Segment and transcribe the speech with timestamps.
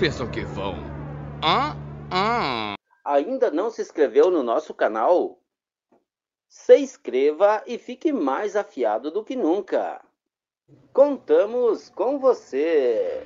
[0.00, 0.76] pensam que vão?
[1.44, 1.76] Hã?
[2.10, 2.74] Hã?
[3.04, 5.38] Ainda não se inscreveu no nosso canal?
[6.48, 10.00] Se inscreva e fique mais afiado do que nunca.
[10.94, 13.22] Contamos com você.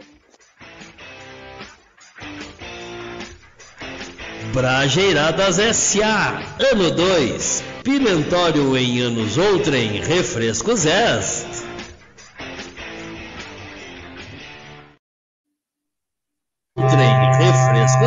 [4.52, 6.40] Brajeiradas S.A.
[6.72, 7.62] Ano 2.
[7.84, 10.00] Pimentório em anos outrem.
[10.00, 11.53] Refrescos est.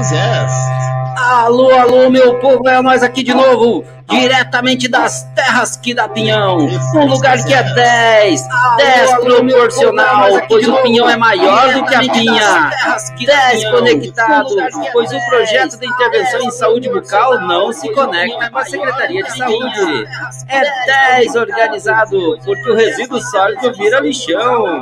[0.08, 1.37] Refrescos est.
[1.48, 6.58] Alô, alô, meu povo, é nós aqui de novo, diretamente das terras que dá pinhão,
[6.58, 8.42] um lugar que é 10,
[8.78, 12.70] 10 proporcional, pois o pinhão é maior do que a pinha,
[13.18, 14.50] 10 conectado,
[14.92, 19.38] pois o projeto de intervenção em saúde bucal não se conecta com a Secretaria de
[19.38, 20.06] Saúde,
[20.50, 24.82] é 10 organizado, porque o resíduo sólido vira lixão,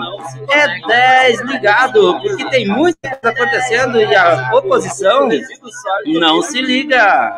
[0.50, 5.30] é 10 ligado, porque tem muita coisa acontecendo e a oposição
[6.06, 7.34] não se liga.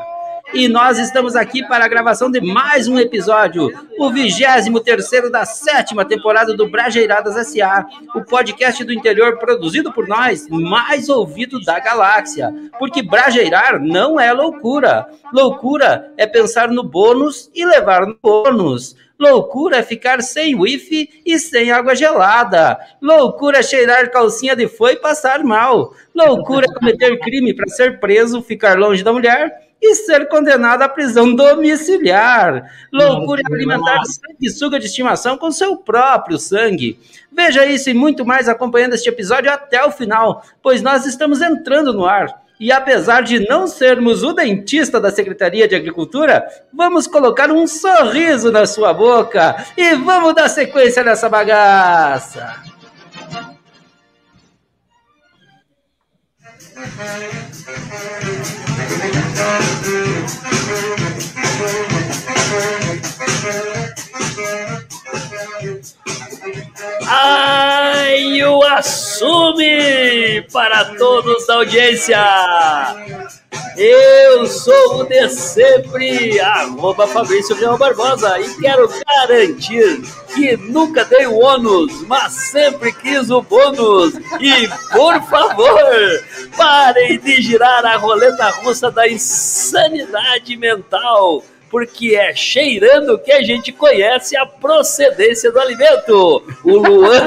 [0.54, 6.06] E nós estamos aqui para a gravação de mais um episódio, o 23 da sétima
[6.06, 12.54] temporada do Brajeiradas SA, o podcast do interior produzido por nós, mais ouvido da galáxia.
[12.80, 15.06] Porque brajeirar não é loucura.
[15.34, 18.96] Loucura é pensar no bônus e levar no bônus.
[19.20, 22.80] Loucura é ficar sem wifi e sem água gelada.
[23.02, 25.94] Loucura é cheirar calcinha de foi e passar mal.
[26.16, 30.90] Loucura é cometer crime para ser preso, ficar longe da mulher e ser condenado à
[30.90, 32.72] prisão domiciliar.
[32.92, 37.00] Loucura é alimentar sanguessuga de estimação com seu próprio sangue.
[37.32, 41.94] Veja isso e muito mais acompanhando este episódio até o final, pois nós estamos entrando
[41.94, 42.48] no ar.
[42.60, 48.52] E apesar de não sermos o dentista da Secretaria de Agricultura, vamos colocar um sorriso
[48.52, 52.56] na sua boca e vamos dar sequência nessa bagaça.
[59.38, 59.86] Thank
[64.92, 64.97] you.
[67.06, 72.18] Ai, o assume para todos da audiência.
[73.78, 80.02] Eu sou o de sempre, arroba Fabrício Leão Barbosa, e quero garantir
[80.34, 84.16] que nunca dei o ônus, mas sempre quis o bônus.
[84.40, 85.80] E, por favor,
[86.56, 93.72] parem de girar a roleta russa da insanidade mental porque é cheirando que a gente
[93.72, 96.44] conhece a procedência do alimento.
[96.64, 97.26] O Luan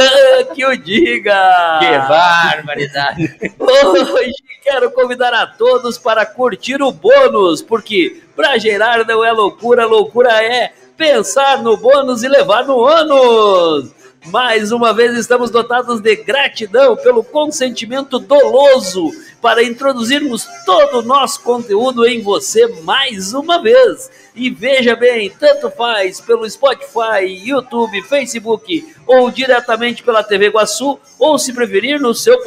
[0.54, 1.78] que o diga.
[1.80, 3.36] Que barbaridade.
[3.58, 9.86] Hoje quero convidar a todos para curtir o bônus, porque pra gerar não é loucura,
[9.86, 13.99] loucura é pensar no bônus e levar no ônus.
[14.26, 19.10] Mais uma vez estamos dotados de gratidão pelo consentimento doloso
[19.40, 24.10] para introduzirmos todo o nosso conteúdo em você mais uma vez.
[24.34, 31.38] E veja bem, tanto faz pelo Spotify, YouTube, Facebook ou diretamente pela TV Iguaçu, ou
[31.38, 32.38] se preferir no seu,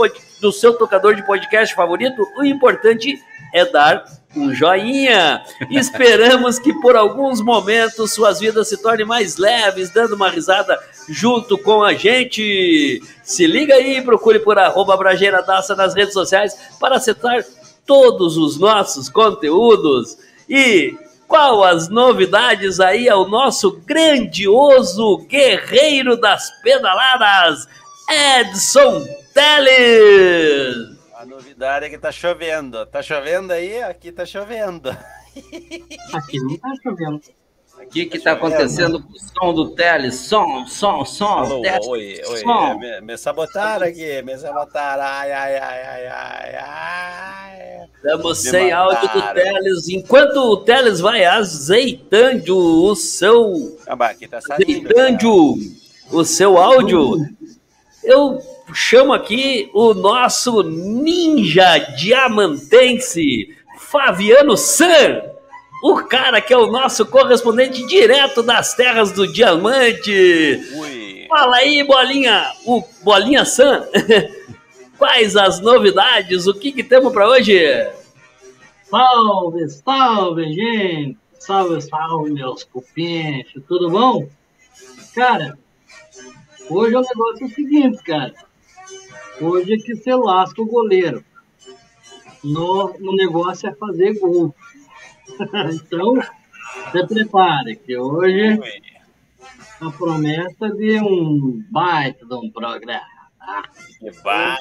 [0.41, 3.33] no seu tocador de podcast favorito, o importante é
[3.72, 4.03] dar
[4.36, 5.44] um joinha.
[5.69, 10.78] Esperamos que por alguns momentos suas vidas se tornem mais leves, dando uma risada
[11.08, 13.02] junto com a gente.
[13.24, 14.97] Se liga aí, procure por arroba
[15.46, 17.44] Daça nas redes sociais para acessar
[17.86, 20.18] todos os nossos conteúdos.
[20.50, 20.97] E
[21.28, 27.67] qual as novidades aí ao nosso grandioso guerreiro das pedaladas,
[28.09, 29.03] Edson
[29.34, 30.92] Teles?
[31.23, 32.85] A novidade é que tá chovendo.
[32.85, 33.81] Tá chovendo aí?
[33.81, 34.90] Aqui tá chovendo.
[36.14, 37.22] Aqui não tá chovendo.
[37.81, 40.16] O que que tá acontecendo com o som do Teles?
[40.16, 41.25] Som, som, som.
[41.25, 42.37] Alô, oi, oi.
[42.40, 42.72] som.
[42.84, 45.02] é, Me, me sabotaram aqui, me sabotaram.
[45.02, 47.87] Ai, ai, ai, ai, ai, ai.
[47.96, 49.41] Estamos Me sem áudio do mataram.
[49.41, 49.87] Teles.
[49.87, 54.61] Enquanto o Teles vai azeitando o seu Ah, aqui tá saindo.
[54.61, 55.55] azeitando
[56.11, 57.16] o seu áudio,
[58.03, 58.40] eu
[58.72, 65.22] chamo aqui o nosso ninja diamantense, Fabiano San,
[65.84, 70.62] o cara que é o nosso correspondente direto das terras do diamante.
[70.76, 71.26] Ui.
[71.28, 73.84] Fala aí, Bolinha, o Bolinha San.
[74.98, 76.48] Quais as novidades?
[76.48, 77.60] O que que temos para hoje?
[78.90, 81.18] Salve, salve, gente!
[81.40, 84.30] Salve, salve, meus cupinchos, tudo bom?
[85.14, 85.58] Cara,
[86.70, 88.34] hoje o negócio é o seguinte, cara.
[89.41, 91.24] Hoje é que você lasca o goleiro.
[92.44, 94.53] No, no negócio é fazer gol.
[95.74, 96.16] então,
[96.91, 98.59] se prepare, que hoje
[99.82, 103.02] a promessa de um baita de um programa.
[104.24, 104.58] Barba.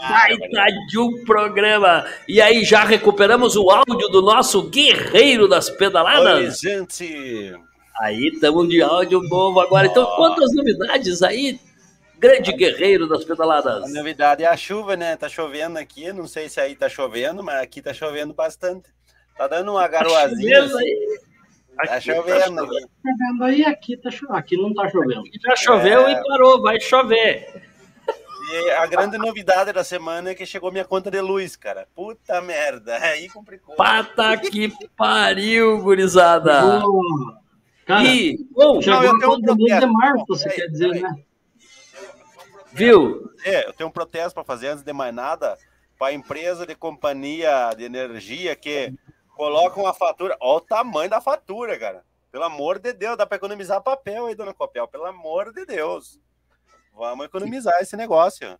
[0.52, 2.04] Baita de um programa.
[2.26, 6.58] E aí, já recuperamos o áudio do nosso guerreiro das Oi, pedaladas?
[6.58, 7.54] gente.
[8.00, 9.86] Aí, estamos de áudio novo agora.
[9.86, 11.60] Então, quantas novidades aí,
[12.22, 13.92] grande guerreiro das A pedaladas?
[13.92, 15.16] novidade é a chuva, né?
[15.16, 18.88] Tá chovendo aqui, não sei se aí tá chovendo, mas aqui tá chovendo bastante.
[19.36, 20.56] Tá dando uma garoazinha.
[20.62, 21.18] Chovendo aí.
[21.74, 22.74] Tá Aqui chovendo aqui.
[23.02, 24.26] Chovendo aí, aqui, tá cho...
[24.32, 25.22] aqui não tá chovendo.
[25.44, 26.12] Já choveu É.
[26.12, 27.70] e parou, vai chover.
[28.54, 31.88] E a grande novidade da semana é que chegou minha conta de luz, cara.
[31.94, 32.96] Puta merda.
[33.02, 33.74] Aí complicou.
[33.76, 36.82] Pata que pariu, gurizada.
[37.86, 40.66] Cara, E, bom, chegou eu a tenho um conta do mês de março, você quer
[40.66, 41.08] dizer, né?
[42.72, 43.30] Viu?
[43.44, 45.58] É, eu tenho um protesto para fazer antes de mais nada
[45.98, 48.92] para a empresa de companhia de energia que
[49.36, 50.36] colocam a fatura.
[50.40, 52.04] Olha o tamanho da fatura, cara.
[52.30, 54.88] Pelo amor de Deus, dá para economizar papel aí, dona Copel.
[54.88, 56.18] Pelo amor de Deus.
[56.94, 58.58] Vamos economizar esse negócio.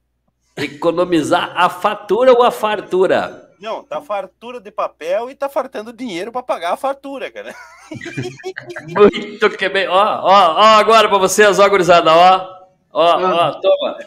[0.57, 3.51] Economizar a fatura ou a fartura?
[3.59, 7.55] Não, tá fartura de papel e tá fartando dinheiro para pagar a fartura, cara.
[8.89, 9.89] Muito que bem.
[9.89, 12.62] Ó, ó, ó, agora pra vocês, ó, gurizada, ó.
[12.93, 13.99] Ó, ó, toma.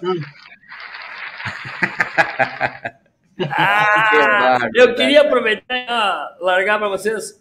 [3.49, 5.85] Ah, eu queria aproveitar e
[6.43, 7.39] largar pra vocês.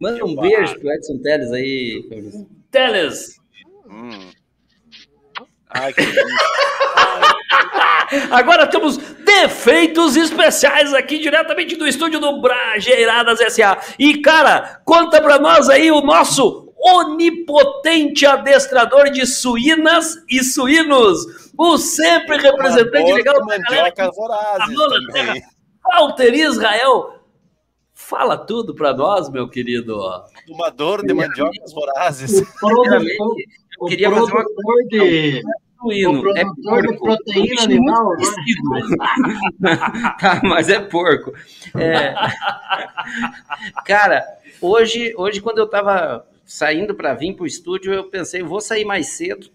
[0.00, 2.48] Manda um beijo pro Edson Teles aí, Fabrício.
[2.70, 3.36] Teles.
[3.86, 4.30] Hum.
[5.68, 6.02] Ai, que.
[8.30, 13.78] Agora temos defeitos especiais aqui diretamente do estúdio do Brajeiradas SA.
[13.98, 21.76] E cara, conta pra nós aí o nosso onipotente adestrador de suínas e suínos, o
[21.76, 24.76] sempre representante legal da galera vorazes.
[25.84, 27.16] Walter Israel.
[27.92, 30.00] Fala tudo pra nós, meu querido.
[30.46, 32.40] Fumador de mandiocas vorazes.
[32.40, 33.36] O produtor, eu
[33.78, 36.38] o queria fazer uma produtor de, o suíno.
[36.38, 37.04] É produtor de porco.
[37.04, 38.16] proteína animal, né?
[38.16, 38.96] parecido.
[40.18, 41.32] tá, mas é porco.
[41.78, 42.14] É.
[43.84, 44.24] Cara,
[44.62, 49.10] hoje, hoje quando eu tava saindo para vir pro estúdio, eu pensei, vou sair mais
[49.10, 49.48] cedo.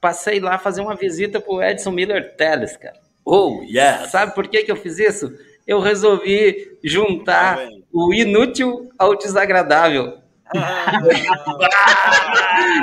[0.00, 2.98] Passei lá fazer uma visita pro Edson Miller Teles, cara.
[3.24, 4.10] Oh, yes.
[4.10, 5.32] Sabe por que, que eu fiz isso?
[5.64, 7.84] Eu resolvi juntar bem.
[7.92, 10.18] o inútil ao desagradável.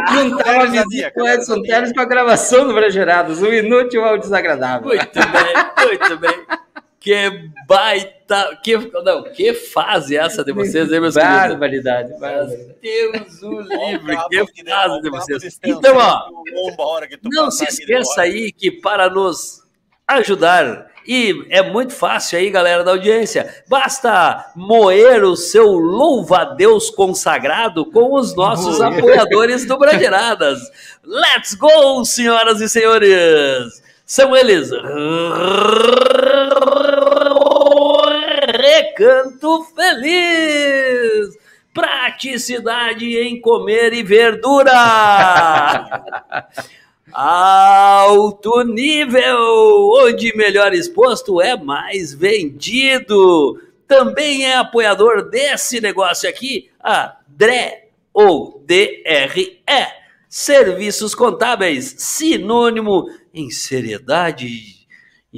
[0.10, 1.62] Juntar uma Teles visita o cara, Edson.
[1.64, 4.88] Teles com a gravação do Bragerados, o inútil ao desagradável.
[4.88, 5.54] Muito bem,
[5.86, 6.46] muito bem.
[7.00, 8.60] Que baita.
[8.64, 11.38] Que, não, que fase é essa de vocês, hein, meus queridos?
[11.38, 12.76] Barbaridade, barbaridade.
[12.82, 14.18] Deus o livre,
[14.54, 15.60] que fase de vocês.
[15.64, 16.28] Então, ó,
[17.22, 19.64] tu não se esqueça aí que para nos
[20.08, 27.86] ajudar, e é muito fácil aí, galera da audiência, basta moer o seu louva-a-Deus consagrado
[27.92, 30.60] com os nossos apoiadores do Brageradas.
[31.06, 33.82] Let's go, senhoras e senhores!
[34.06, 34.70] São eles
[38.98, 41.38] Recanto Feliz!
[41.72, 44.74] Praticidade em comer e verdura!
[47.14, 53.62] Alto nível, onde melhor exposto é mais vendido.
[53.88, 59.62] Também é apoiador desse negócio aqui, a DRE ou DRE,
[60.28, 64.77] Serviços Contábeis, sinônimo em seriedade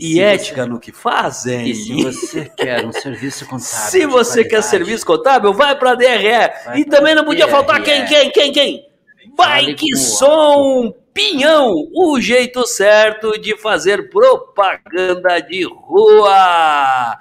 [0.01, 1.69] e, se ética no que fazem.
[1.69, 3.65] E se você quer um serviço contábil?
[3.65, 6.05] Se você quer serviço contábil, vai para a DRE.
[6.65, 7.51] Vai e também não podia DRE.
[7.51, 8.89] faltar quem, quem, quem, quem?
[9.37, 17.17] Vai Fale que som, pinhão, o jeito certo de fazer propaganda de rua.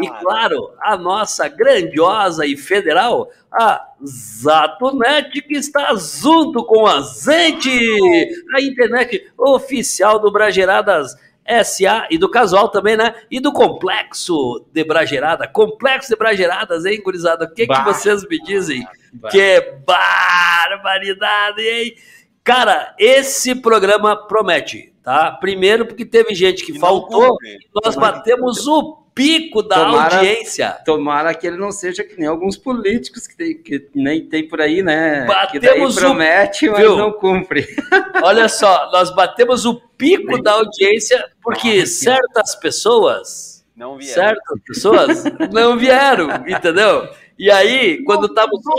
[0.00, 7.70] E claro, a nossa grandiosa e federal, a Zatonet, que está junto com a gente,
[8.54, 11.14] a internet oficial do Brageradas
[11.64, 13.14] SA e do Casual também, né?
[13.30, 15.46] E do Complexo de Bragerada.
[15.46, 17.44] Complexo de Brageradas, hein, gurizada?
[17.44, 18.86] O que, que vocês me dizem?
[19.12, 19.28] Bah.
[19.28, 21.96] Que barbaridade, hein?
[22.42, 25.30] Cara, esse programa promete, tá?
[25.30, 27.58] Primeiro porque teve gente que E faltou, cumpre.
[27.84, 30.76] nós batemos o pico da Tomara- audiência.
[30.84, 34.60] Tomara que ele não seja que nem alguns políticos que, tem, que nem tem por
[34.60, 35.20] aí, né?
[35.52, 36.96] que Batemos o- promete, mas Viu?
[36.96, 37.64] não cumpre.
[38.22, 44.12] Olha só, nós batemos o pico da audiência porque Ai, certas pessoas, Não vieram.
[44.14, 47.08] certas pessoas não vieram, entendeu?
[47.38, 48.74] E aí, quando estavam só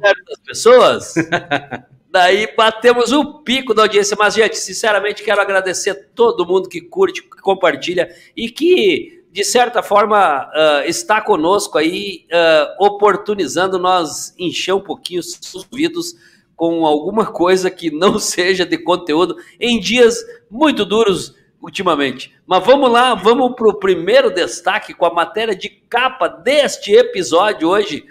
[0.00, 1.14] certas pessoas,
[2.10, 4.16] daí batemos o pico da audiência.
[4.18, 9.82] Mas, gente, sinceramente, quero agradecer todo mundo que curte, que compartilha e que de certa
[9.82, 16.16] forma, uh, está conosco aí, uh, oportunizando nós encher um pouquinho os ouvidos
[16.56, 20.16] com alguma coisa que não seja de conteúdo em dias
[20.50, 22.34] muito duros ultimamente.
[22.46, 27.68] Mas vamos lá, vamos para o primeiro destaque com a matéria de capa deste episódio
[27.68, 28.04] hoje.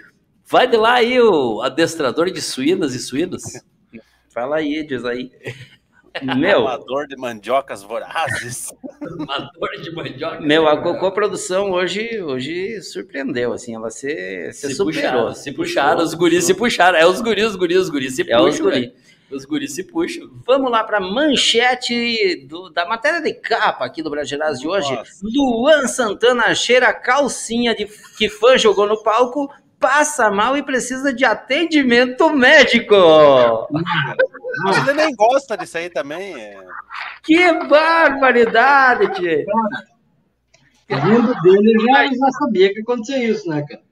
[0.46, 3.42] Vai de lá aí o adestrador de suínas e suínos.
[4.38, 5.30] Fala aí, diz aí.
[6.36, 6.66] Meu.
[6.66, 8.72] Amador de mandiocas vorazes.
[9.00, 10.40] Amador de mandioca.
[10.40, 14.92] Meu, a coprodução hoje, hoje surpreendeu, assim, ela se, se, Se superou.
[15.02, 16.98] puxaram, se puxaram, os guris se puxaram.
[16.98, 18.64] É os guris, os guris, os guris se É os puxam.
[18.66, 18.80] guri.
[18.80, 18.92] velho.
[19.30, 20.28] Os guris se puxam.
[20.46, 24.92] Vamos lá para manchete do- da matéria de capa aqui do Brasileiras de hoje.
[24.94, 25.12] Nossa.
[25.22, 31.12] Luan Santana cheira a calcinha de que fã jogou no palco, passa mal e precisa
[31.12, 32.94] de atendimento médico.
[34.82, 36.34] Ele nem gosta disso aí também.
[36.34, 36.58] é.
[37.22, 39.44] Que barbaridade, tchê.
[40.88, 43.82] Vindo dele, já, já sabia que acontecia isso, né, cara?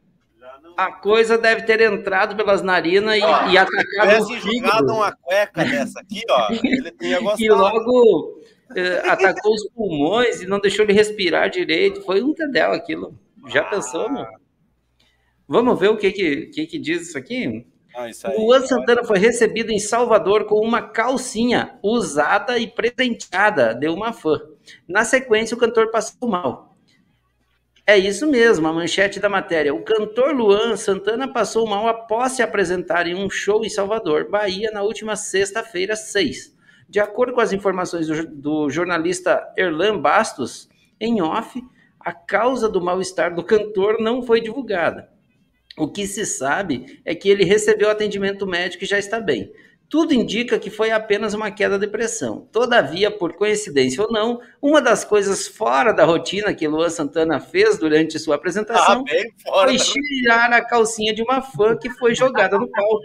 [0.77, 4.53] A coisa deve ter entrado pelas narinas e, Ó, e atacado fígado.
[4.53, 7.43] jogado uma cueca dessa aqui, ó, ele tinha gostado.
[7.43, 8.41] E logo
[8.75, 12.03] eh, atacou os pulmões e não deixou ele respirar direito.
[12.03, 13.19] Foi um tedel aquilo.
[13.49, 14.27] Já pensou, meu?
[15.49, 17.67] Vamos ver o que que, que, que diz isso aqui?
[17.95, 18.37] Ah, isso aí.
[18.37, 24.39] Luan Santana foi recebido em Salvador com uma calcinha usada e presenteada de uma fã.
[24.87, 26.77] Na sequência, o cantor passou mal.
[27.87, 29.73] É isso mesmo, a manchete da matéria.
[29.73, 34.73] O cantor Luan Santana passou mal após se apresentar em um show em Salvador, Bahia,
[34.73, 36.53] na última sexta-feira, 6.
[36.89, 40.69] De acordo com as informações do, do jornalista Erlan Bastos,
[41.01, 41.63] em off,
[42.01, 45.16] a causa do mal-estar do cantor não foi divulgada.
[45.77, 49.53] O que se sabe é que ele recebeu atendimento médico e já está bem.
[49.89, 52.49] Tudo indica que foi apenas uma queda de pressão.
[52.51, 57.79] Todavia, por coincidência ou não, uma das coisas fora da rotina que Luan Santana fez
[57.79, 59.05] durante sua Ah, apresentação
[59.45, 59.69] fora.
[59.69, 63.05] foi tirar a calcinha de uma fã que foi jogada no palco.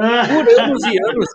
[0.00, 1.28] Ah, Por anos e anos,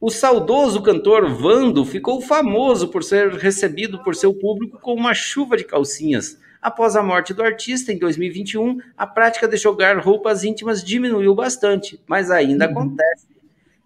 [0.00, 5.56] o saudoso cantor Vando ficou famoso por ser recebido por seu público com uma chuva
[5.58, 6.38] de calcinhas.
[6.62, 12.00] Após a morte do artista em 2021, a prática de jogar roupas íntimas diminuiu bastante,
[12.06, 13.26] mas ainda acontece.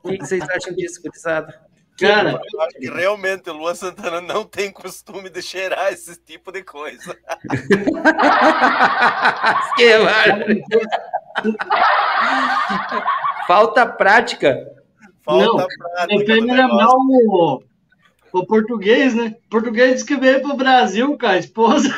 [0.03, 1.59] O que vocês acham disso, gurizada?
[1.99, 6.53] cara, Eu acho que realmente o Luan Santana não tem costume de cheirar esse tipo
[6.53, 7.17] de coisa.
[9.77, 9.97] que.
[13.47, 14.71] Falta prática.
[15.25, 16.99] Falta Não, prática eu negócio.
[17.29, 17.63] o,
[18.33, 19.37] o português, né?
[19.47, 21.89] O português disse que veio pro Brasil com a esposa.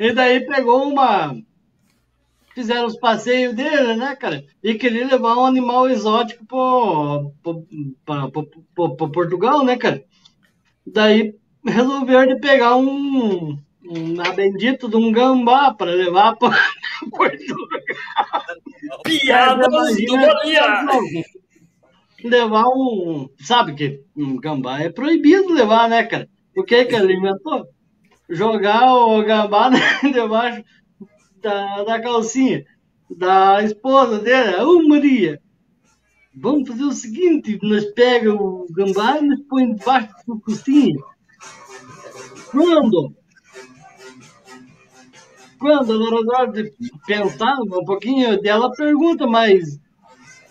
[0.00, 1.36] E daí pegou uma.
[2.54, 4.44] Fizeram os passeios dele, né, cara?
[4.62, 7.64] E queria levar um animal exótico pro, pro,
[8.04, 10.02] pro- pro- pro Portugal, né, cara?
[10.86, 13.56] Daí resolveram de pegar um.
[13.84, 16.56] um na bendito de um gambá para levar para
[17.10, 17.68] Portugal.
[19.04, 19.70] Piadas do
[20.16, 20.86] Bolinha!
[22.24, 23.28] levar um.
[23.38, 26.28] Sabe que um gambá é proibido levar, né, cara?
[26.56, 27.66] O que que ele inventou?
[28.30, 29.70] Jogar o gambá
[30.02, 30.64] debaixo
[31.42, 32.64] da, da calcinha
[33.16, 35.40] da esposa dele, ô Maria.
[36.34, 41.00] Vamos fazer o seguinte: nós pegamos o gambá e nós põe debaixo da calcinha.
[42.50, 43.14] Quando?
[45.58, 46.72] Quando na hora de
[47.06, 49.78] pensar um pouquinho, ela pergunta, mas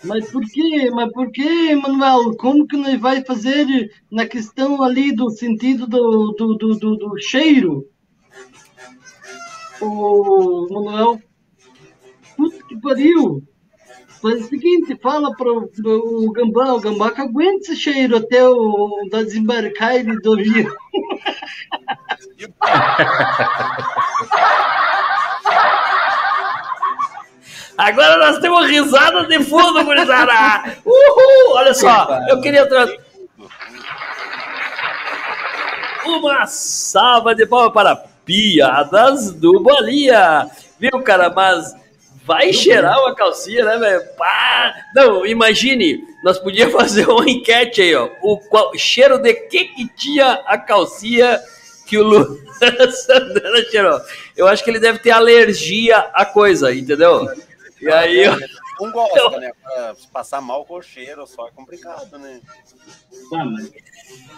[0.02, 0.90] mas por quê?
[0.90, 2.34] Mas por quê, Manuel?
[2.36, 3.66] Como que nós vai fazer
[4.10, 7.86] na questão ali do sentido do, do, do, do, do cheiro?
[9.80, 11.20] O Manuel,
[12.36, 13.42] puta que pariu!
[14.22, 18.46] Faz o seguinte, fala pro, pro o Gambá, o Gambá que aguenta esse cheiro até
[18.46, 20.70] o da desembarcar ele do avião.
[27.80, 30.76] Agora nós temos risada de fundo, gurizada!
[30.84, 31.54] Uhul!
[31.54, 33.00] Olha só, eu queria trazer
[36.04, 40.46] uma salva de palmas para piadas do Bolinha.
[40.78, 41.30] Viu, cara?
[41.30, 41.74] Mas
[42.26, 44.02] vai cheirar uma calcinha, né, velho?
[44.94, 48.10] Não, imagine, nós podíamos fazer uma enquete aí, ó.
[48.22, 51.40] O qual, cheiro de que que tinha a calcinha
[51.86, 52.38] que o Lu
[52.92, 53.98] Santana cheirou?
[54.36, 57.26] Eu acho que ele deve ter alergia à coisa, entendeu?
[57.80, 58.36] E aí, eu-
[58.80, 59.52] Não gosta, né?
[59.62, 62.40] Pra Passar mal com o cheiro só é complicado, né?
[63.34, 63.70] Ah, mas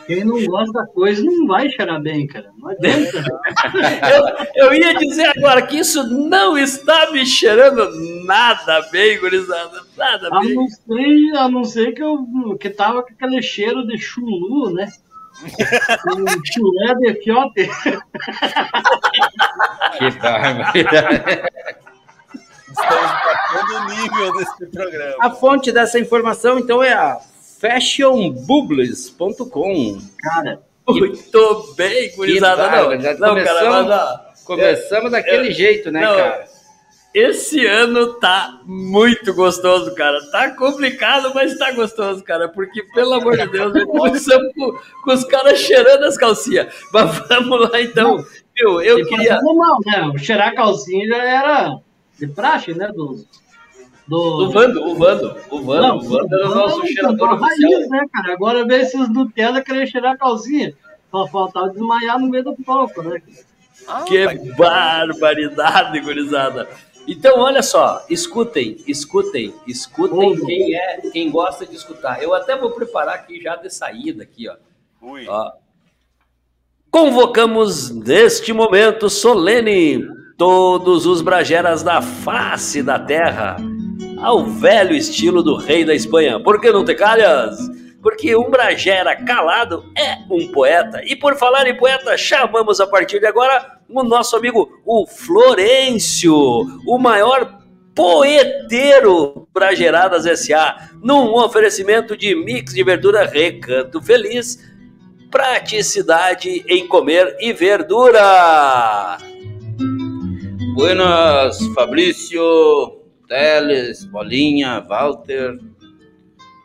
[0.06, 2.50] quem não gosta da coisa não vai cheirar bem, cara.
[2.58, 3.24] Não adianta.
[4.56, 7.88] eu, eu ia dizer agora que isso não está me cheirando
[8.24, 9.80] nada bem, gurizada.
[9.96, 10.54] Nada A bem.
[10.54, 12.26] não ser, a não ser que, eu,
[12.60, 14.90] que tava com aquele cheiro de chulu, né?
[16.08, 17.68] Um chulé de fiote.
[19.98, 21.42] Que barbaridade.
[22.72, 25.14] Estamos batendo o nível desse programa.
[25.20, 27.18] A fonte dessa informação, então, é a
[27.60, 29.98] fashionbubbles.com.
[30.22, 32.68] Cara, Muito bem, gurizada.
[32.70, 36.50] Não, não, cara, Começamos- mas, ó, Começamos daquele eu- jeito, né, não, cara?
[37.14, 40.18] Esse ano tá muito gostoso, cara.
[40.30, 42.48] Tá complicado, mas tá gostoso, cara.
[42.48, 44.72] Porque, pelo amor de Deus, nós começamos com,
[45.04, 46.74] com os caras cheirando as calcinhas.
[46.90, 48.24] Mas vamos lá, então.
[48.58, 49.38] Viu, eu se queria.
[49.42, 50.10] mal, né?
[50.18, 51.76] Cheirar a calcinha já era
[52.26, 52.86] de praxe, né?
[52.94, 53.24] Do,
[54.06, 54.16] do...
[54.16, 57.70] O Vando, o Vando, o Vando, Não, o Vando era o nosso cheirador oficial.
[57.72, 58.32] raiz, né, cara?
[58.34, 60.72] Agora vê esses Nutella querendo cheirar a calcinha.
[61.10, 63.20] Só faltava desmaiar no meio do palco, né?
[63.88, 66.68] Ah, Que vai- barbaridade, gurizada.
[67.08, 72.22] Então, olha só, escutem, escutem, escutem quem é, quem gosta de escutar.
[72.22, 74.54] Eu até vou preparar aqui já de saída aqui, ó.
[75.02, 75.26] Ui.
[75.26, 75.50] Ó.
[76.90, 80.06] Convocamos neste momento solene
[80.44, 83.58] todos os brageras da face da terra
[84.20, 86.42] ao velho estilo do rei da Espanha.
[86.42, 87.56] Por que não te calhas?
[88.02, 91.00] Porque um bragera calado é um poeta.
[91.04, 96.34] E por falar em poeta, chamamos a partir de agora o nosso amigo o Florencio,
[96.34, 97.60] o maior
[97.94, 104.58] poeteiro Brageradas S.A., num oferecimento de mix de verdura Recanto Feliz,
[105.30, 109.30] praticidade em comer e verdura.
[110.74, 112.42] Buenas, Fabrício,
[113.28, 115.58] Teles, Bolinha, Walter.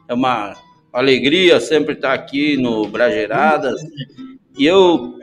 [0.08, 0.56] É uma
[0.94, 3.82] alegria sempre estar aqui no Brageradas.
[4.58, 5.16] E eu,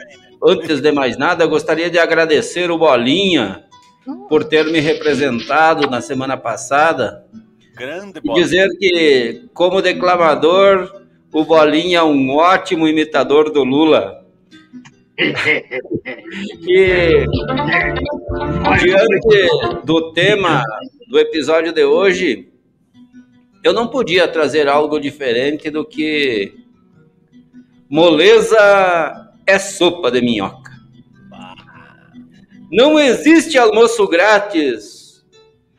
[0.45, 3.65] antes de mais nada, gostaria de agradecer o Bolinha
[4.29, 7.25] por ter me representado na semana passada
[7.75, 8.41] Grande e bola.
[8.41, 14.24] dizer que, como declamador, o Bolinha é um ótimo imitador do Lula.
[15.17, 15.29] E
[18.83, 20.63] diante do tema
[21.09, 22.49] do episódio de hoje,
[23.63, 26.55] eu não podia trazer algo diferente do que
[27.89, 30.73] moleza é sopa de minhoca.
[32.73, 35.25] Não existe almoço grátis.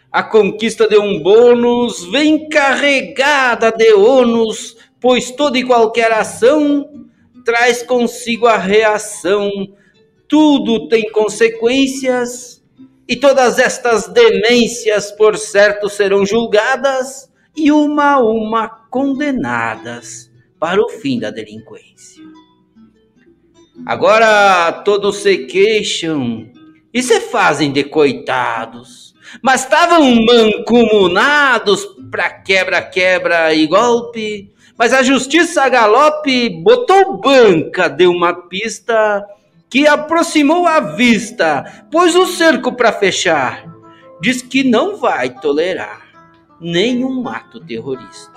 [0.09, 7.05] A conquista de um bônus vem carregada de ônus, pois toda e qualquer ação
[7.45, 9.49] traz consigo a reação.
[10.27, 12.55] Tudo tem consequências,
[13.07, 20.89] e todas estas demências, por certo, serão julgadas e uma a uma condenadas para o
[20.89, 22.23] fim da delinquência.
[23.85, 26.49] Agora todos se queixam
[26.91, 34.51] e se fazem de coitados, mas estavam mancomunados para quebra-quebra e golpe.
[34.77, 39.25] Mas a justiça a galope botou banca de uma pista
[39.69, 43.65] que aproximou a vista, pôs o cerco para fechar.
[44.21, 46.01] Diz que não vai tolerar
[46.59, 48.33] nenhum ato terrorista.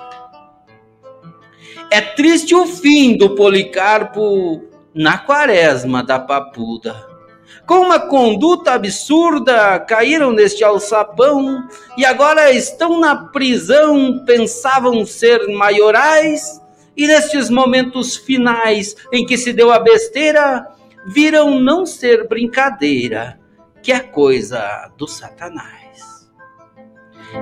[1.90, 4.62] É triste o fim do Policarpo
[4.94, 7.17] na quaresma da Papuda.
[7.66, 16.60] Com uma conduta absurda, caíram neste alçapão e agora estão na prisão, pensavam ser maiorais,
[16.96, 20.66] e nestes momentos finais em que se deu a besteira,
[21.06, 23.38] viram não ser brincadeira,
[23.82, 26.28] que é coisa do Satanás.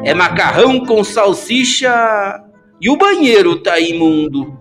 [0.04, 2.42] É macarrão com salsicha
[2.80, 4.55] e o banheiro tá imundo.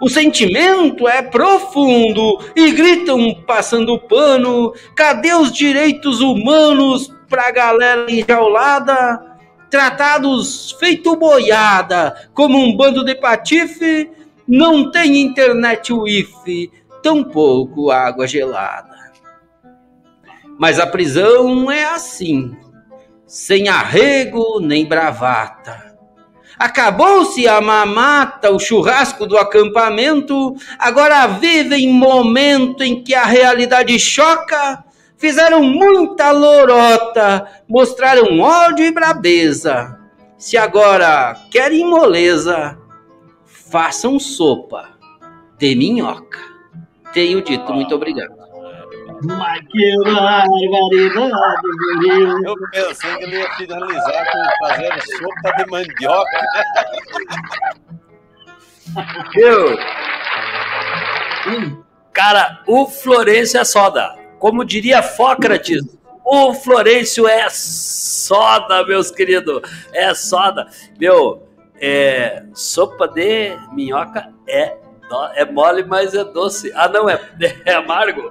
[0.00, 9.26] O sentimento é profundo e gritam passando pano: cadê os direitos humanos pra galera enjaulada?
[9.70, 14.10] Tratados feito boiada, como um bando de patife,
[14.46, 18.96] não tem internet wifi, tampouco água gelada.
[20.58, 22.56] Mas a prisão é assim,
[23.26, 25.87] sem arrego nem bravata.
[26.58, 34.84] Acabou-se a mamata, o churrasco do acampamento, agora vivem momento em que a realidade choca,
[35.16, 39.98] fizeram muita lorota, mostraram ódio e brabeza.
[40.36, 42.78] Se agora querem moleza,
[43.44, 44.88] façam sopa
[45.58, 46.38] de minhoca.
[47.12, 48.37] Tenho dito, muito obrigado.
[49.22, 51.60] Mas que barbaridade,
[52.02, 52.40] menino.
[52.44, 56.40] Eu pensei que ele ia finalizar com fazendo sopa de mandioca.
[59.34, 59.78] Viu?
[61.46, 61.82] Hum,
[62.18, 64.16] Cara, o Florencio é soda.
[64.40, 65.84] Como diria Fócrates,
[66.24, 69.62] o Florencio é soda, meus queridos.
[69.92, 70.66] É soda.
[70.98, 71.48] Meu,
[71.80, 74.76] é, sopa de minhoca é
[75.34, 76.72] É mole, mas é doce.
[76.74, 77.20] Ah, não, é,
[77.64, 78.22] é amargo.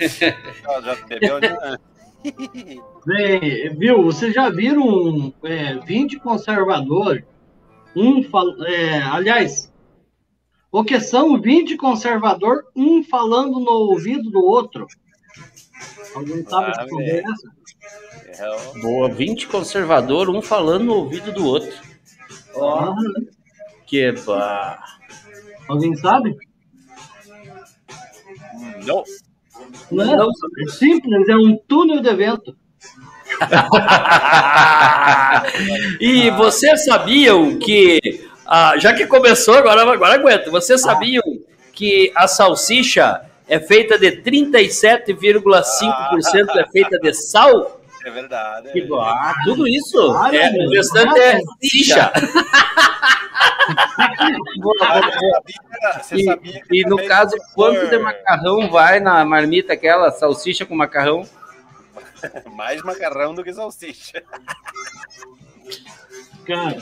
[0.00, 1.76] Já, já bebeu, né?
[3.06, 4.02] Bem, viu?
[4.04, 7.24] Vocês já viram é, 20 conservadores?
[7.96, 8.46] Um fal...
[8.66, 9.72] é, aliás,
[10.70, 14.86] o que são 20 conservador, um falando no ouvido do outro?
[16.14, 17.24] Alguém sabe Ah, responder velho.
[17.32, 17.60] essa?
[18.44, 21.72] É Boa, 20 conservador, um falando no ouvido do outro.
[22.56, 22.94] Ah,
[23.86, 24.99] Que bah.
[25.70, 26.36] Alguém sabe?
[28.86, 29.02] Não.
[29.90, 30.16] Não, é?
[30.64, 32.56] é simples, é um túnel de evento.
[36.00, 38.00] e vocês sabiam que,
[38.46, 40.50] ah, já que começou, agora, agora aguenta.
[40.50, 41.22] Vocês sabiam
[41.72, 47.79] que a salsicha é feita de 37,5% é feita de sal?
[48.04, 48.68] É verdade.
[48.68, 49.02] é Que verdade.
[49.02, 49.34] bah.
[49.44, 49.98] Tudo isso?
[50.12, 51.38] Olha, É, o restante é.
[55.98, 61.26] Você E, e no caso, quanto de macarrão vai na marmita aquela salsicha com macarrão?
[62.54, 64.22] Mais macarrão do que salsicha.
[66.46, 66.76] Cara,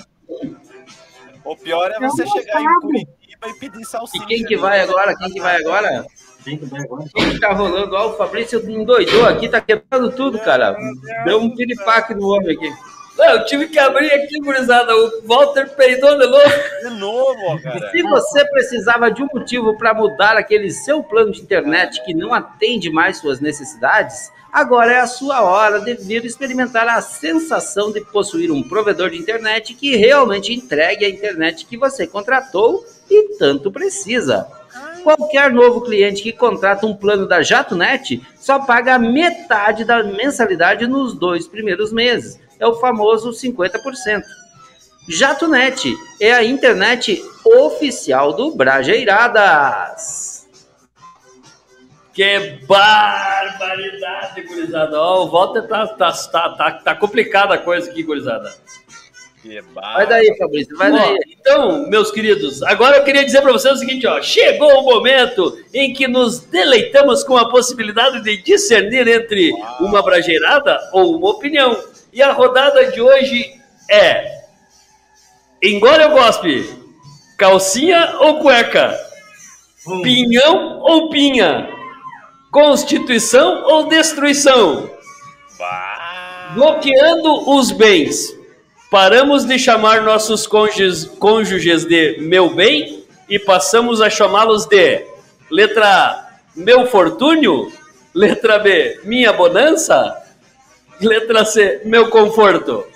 [1.44, 2.81] O pior é você chegar em.
[2.81, 4.24] Curitiba e pedir salsicha.
[4.24, 5.16] E quem que vai agora?
[5.16, 6.07] Quem que vai agora?
[6.48, 7.04] Tem que ver agora.
[7.14, 7.94] Quem que tá rolando?
[7.94, 10.76] Ó, o Fabrício endoidou aqui, tá quebrando tudo, cara.
[11.24, 12.70] Deu um piripaque no homem aqui.
[13.18, 14.94] Não, eu tive que abrir aqui, gurizada.
[14.96, 16.54] O Walter peidou de novo.
[16.82, 17.90] De novo, cara.
[17.90, 22.32] Se você precisava de um motivo para mudar aquele seu plano de internet que não
[22.32, 28.00] atende mais suas necessidades, agora é a sua hora de vir experimentar a sensação de
[28.02, 33.72] possuir um provedor de internet que realmente entregue a internet que você contratou e tanto
[33.72, 34.46] precisa.
[35.02, 41.14] Qualquer novo cliente que contrata um plano da JatoNet só paga metade da mensalidade nos
[41.14, 42.38] dois primeiros meses.
[42.58, 44.22] É o famoso 50%.
[45.08, 50.46] JatoNet é a internet oficial do Brajeiradas.
[52.12, 55.00] Que barbaridade, gurizada.
[55.00, 58.52] Ó, o Walter tá, tá, tá, tá, tá complicada a coisa aqui, gurizada.
[59.48, 61.16] Que Vai daí, Fabrício, vai daí.
[61.30, 65.58] então, meus queridos, agora eu queria dizer para vocês o seguinte, ó, chegou o momento
[65.72, 71.82] em que nos deleitamos com a possibilidade de discernir entre uma brajeirada ou uma opinião.
[72.12, 73.50] E a rodada de hoje
[73.90, 74.42] é
[75.62, 76.68] engole ou gospe?
[77.38, 78.98] Calcinha ou cueca?
[79.87, 80.02] Hum.
[80.02, 81.70] Pinhão ou pinha?
[82.50, 84.90] Constituição ou destruição?
[85.58, 86.52] Bah.
[86.54, 88.38] Bloqueando os bens.
[88.90, 95.05] Paramos de chamar nossos cônjuges, cônjuges de meu bem e passamos a chamá-los de
[95.51, 97.70] letra A, meu fortúnio,
[98.14, 100.16] letra B, minha bonança,
[101.01, 102.87] letra C, meu conforto.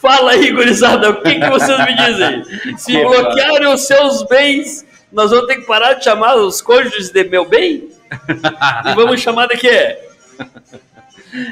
[0.00, 2.44] Fala aí, gurizada, o que, que vocês me dizem?
[2.78, 7.24] Se bloquearem os seus bens, nós vamos ter que parar de chamar os cônjuges de
[7.24, 7.90] meu bem?
[8.90, 9.98] E vamos chamar de quê?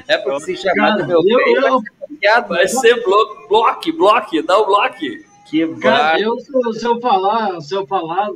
[0.07, 2.49] É porque se chamar meu eu- bem, vai eu- ser bloqueado.
[2.49, 5.25] Vai ser blo bloque, bloque, dá o bloque.
[5.49, 8.29] Que Cara, eu, se, eu- falar, se eu falar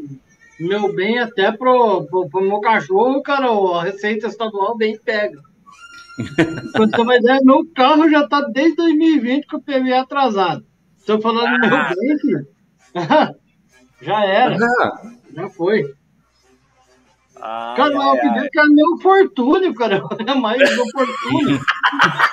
[0.58, 5.38] meu bem até pro, pro, pro meu cachorro, cara, a Receita Estadual bem pega.
[6.76, 10.64] Quando você vai ver, meu carro já tá desde 2020 com o PV atrasado.
[10.98, 12.46] Se eu falar do meu bem, filho,
[14.02, 15.02] já era, Ah,
[15.34, 15.92] já foi.
[17.42, 18.48] Ai, Cara, ai, eu pedi ai.
[18.50, 20.00] que é meu fortúnio, cara.
[20.26, 21.60] É mais do fortúnio.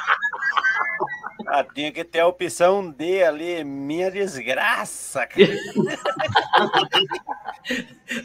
[1.51, 5.49] Ah, tinha que ter a opção D ali, minha desgraça, cara.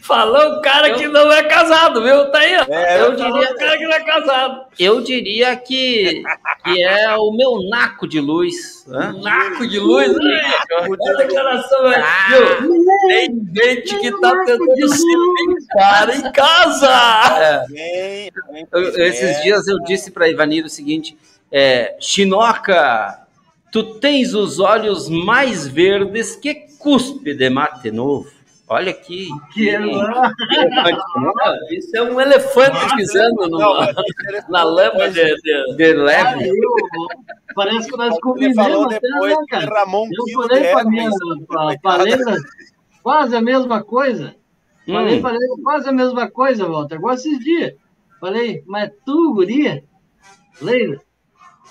[0.02, 2.30] Falou o cara que não é casado, viu?
[2.30, 2.64] Tá aí, ó.
[2.72, 4.64] É, eu eu diria o cara que não é casado.
[4.78, 6.22] eu diria que,
[6.64, 8.84] que é o meu naco de luz.
[8.88, 9.12] hã?
[9.12, 10.52] Naco de luz, né?
[10.80, 12.26] Olha a declaração aí, Ah.
[12.60, 12.84] viu?
[13.08, 17.64] Tem gente que tá tentando se limpar em casa.
[17.68, 18.30] Vem,
[18.72, 19.42] Eu- eu- esses é.
[19.42, 21.16] dias eu disse para Ivanir o seguinte:
[21.52, 23.26] é, Chinoca,
[23.72, 28.28] tu tens os olhos mais verdes que cuspe de mate novo.
[28.66, 29.28] Olha aqui.
[29.52, 30.32] Que é lá.
[31.70, 33.48] Isso é um elefante pisando
[34.48, 36.48] na lama de, de- De Ah, leve.
[36.48, 36.54] eu-
[37.54, 39.86] parece que nós combinamos até, depois né, que cara?
[39.86, 41.10] um Eu falei pra minha
[42.04, 42.36] Leila
[43.02, 44.34] quase a mesma coisa.
[44.86, 45.20] Falei Hum.
[45.22, 46.96] pra Leila quase a mesma coisa, Walter.
[46.96, 47.74] Agora esses dias.
[48.20, 49.84] Falei, mas tu, guria,
[50.62, 51.00] Leila,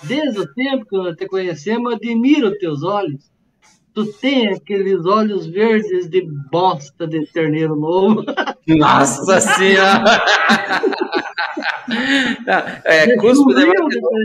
[0.06, 3.30] desde o tempo que nós te conhecemos, eu admiro teus olhos.
[3.92, 8.24] tu tem aqueles olhos verdes de bosta de terneiro novo.
[8.66, 10.24] Nossa senhora!
[12.84, 13.66] é, cuspe de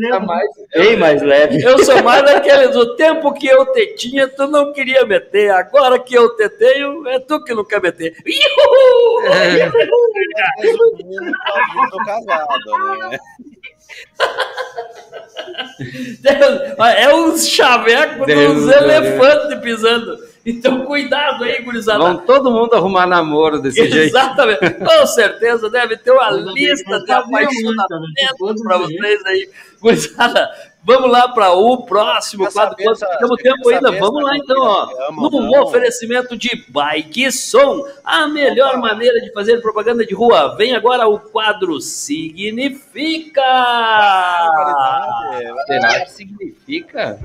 [0.09, 1.61] tá mais, bem mais leve.
[1.61, 5.51] Eu sou mais daqueles, o tempo que eu te tinha, tu não queria meter.
[5.51, 8.15] Agora que eu te tenho, é tu que não quer meter.
[8.25, 9.33] Iuhu!
[9.33, 9.67] É.
[9.67, 9.71] Eu
[11.89, 13.17] tô casado, né?
[16.97, 20.29] É uns chavecos dos elefantes pisando.
[20.45, 21.99] Então, cuidado aí, gurizada.
[21.99, 23.97] Vão todo mundo arrumar namoro desse jeito.
[23.97, 24.71] Exatamente.
[24.73, 28.53] Com certeza deve ter uma lista de muito, apaixonamento né?
[28.63, 29.49] para vocês aí.
[29.81, 30.49] Gurizada,
[30.83, 32.75] vamos lá para o próximo Quer quadro.
[32.81, 33.91] Quanto essa- temos tempo ainda?
[33.91, 34.89] Vamos lá então, ó.
[35.09, 35.63] amo, No não?
[35.63, 40.55] oferecimento de Bike Som, a melhor maneira de fazer propaganda de rua.
[40.55, 43.41] Vem agora o quadro Significa.
[45.65, 47.19] Qualidade, Será que significa?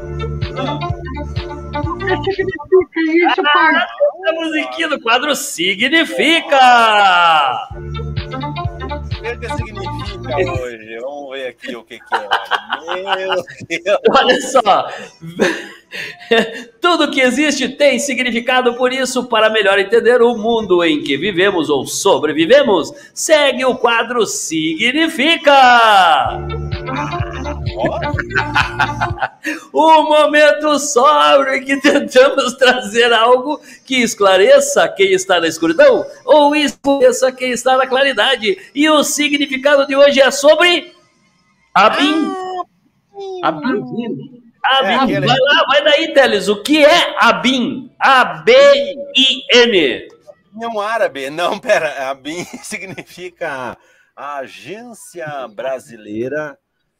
[1.74, 3.86] O que significa isso, pai?
[4.28, 6.58] A musiquinha do quadro Significa.
[9.44, 10.98] O que, que significa hoje?
[11.00, 12.28] Vamos ver aqui o que, que é.
[12.94, 13.98] Meu Deus.
[14.10, 14.88] Olha só.
[16.80, 21.68] Tudo que existe tem significado, por isso, para melhor entender o mundo em que vivemos
[21.70, 25.52] ou sobrevivemos, segue o quadro Significa.
[29.72, 36.54] O momento sóbrio em que tentamos trazer algo que esclareça quem está na escuridão ou
[36.56, 38.56] esclareça quem está na claridade.
[38.74, 40.92] E o significado de hoje é sobre
[41.74, 42.32] Abin.
[43.42, 43.82] Abin.
[44.62, 44.88] Abin.
[44.90, 46.48] É aquele- Vai lá, vai daí, Teles.
[46.48, 47.90] O que é Abin?
[47.98, 50.08] A-B-I-N.
[50.62, 51.28] é um árabe.
[51.30, 52.10] Não, pera.
[52.10, 53.76] A BIM significa
[54.16, 56.56] Agência Brasileira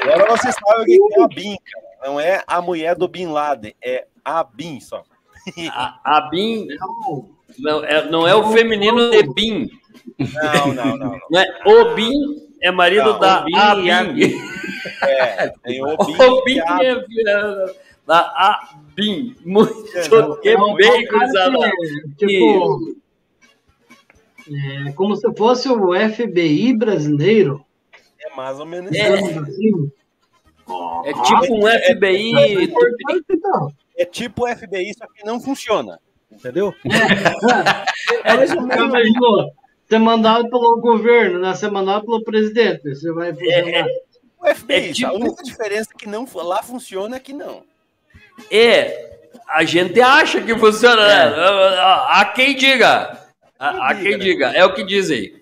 [0.00, 1.86] Agora você sabe o que é a BIM, cara.
[2.04, 5.02] Não é a mulher do Bin Laden, é a BIM só.
[5.72, 6.68] A, a Bin
[7.58, 9.68] não é, não é o feminino de Bin.
[10.18, 10.96] Não, não, não.
[10.96, 11.18] não.
[11.30, 13.88] Não é o Bin, é marido Não, da Abin.
[15.02, 16.20] É, tem o BIM.
[16.20, 17.74] O Bin e a é é
[18.06, 19.36] da Abin.
[19.44, 19.74] Muito
[20.10, 21.66] Não, que um bem, é,
[22.16, 22.94] tipo,
[24.50, 27.64] é, como se fosse o FBI brasileiro.
[28.20, 29.20] É mais ou menos É.
[29.20, 29.40] isso.
[29.40, 29.92] Assim.
[31.04, 32.64] É tipo um FBI.
[32.64, 33.72] Importante, então.
[33.96, 35.98] É tipo o FBI, só que não funciona.
[36.30, 36.74] Entendeu?
[38.24, 38.34] É
[39.90, 39.96] Você?
[39.96, 41.54] Ser mandado pelo governo, né?
[41.54, 42.82] Ser mandado pelo presidente.
[42.94, 43.86] Você vai funcionar.
[44.38, 47.62] O FBI, É tipo- a única diferença é que não, lá funciona é que não.
[48.50, 51.34] É, a gente acha que funciona, né?
[52.08, 53.18] Há quem diga.
[53.58, 55.34] Há, há quem diga, é o que dizem.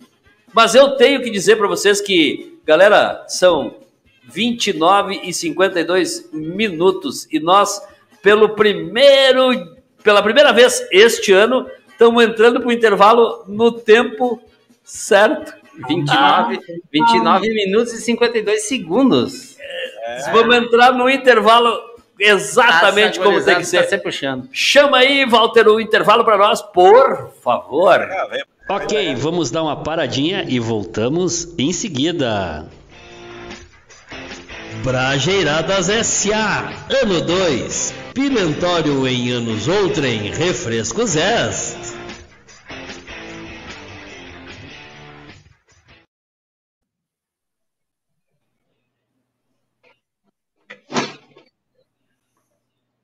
[0.52, 3.76] Mas eu tenho que dizer para vocês que, galera, são
[4.24, 7.80] 29 e 52 minutos e nós,
[8.22, 14.40] pelo primeiro, pela primeira vez este ano, Estamos entrando para o intervalo no tempo
[14.84, 15.52] certo.
[15.88, 16.60] 29,
[16.92, 19.56] 29 minutos e 52 segundos.
[19.58, 20.30] É.
[20.30, 21.76] Vamos entrar no intervalo
[22.20, 23.82] exatamente como tem que ser.
[23.88, 24.48] Tá puxando.
[24.52, 28.08] Chama aí, Walter, o intervalo para nós, por favor.
[28.68, 32.64] Ok, vamos dar uma paradinha e voltamos em seguida.
[34.84, 36.72] Brajeiradas S.A.
[37.02, 37.94] Ano 2.
[38.14, 40.30] Pimentório em anos outrem.
[40.30, 41.77] Refrescos S.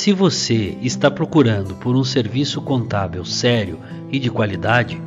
[0.00, 3.78] Se você está procurando por um serviço contábil sério
[4.10, 4.98] e de qualidade,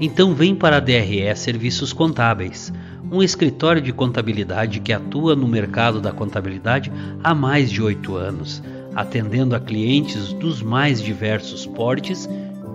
[0.00, 2.72] então vem para a DRE Serviços Contábeis,
[3.10, 6.92] um escritório de contabilidade que atua no mercado da contabilidade
[7.24, 8.62] há mais de oito anos,
[8.94, 12.28] atendendo a clientes dos mais diversos portes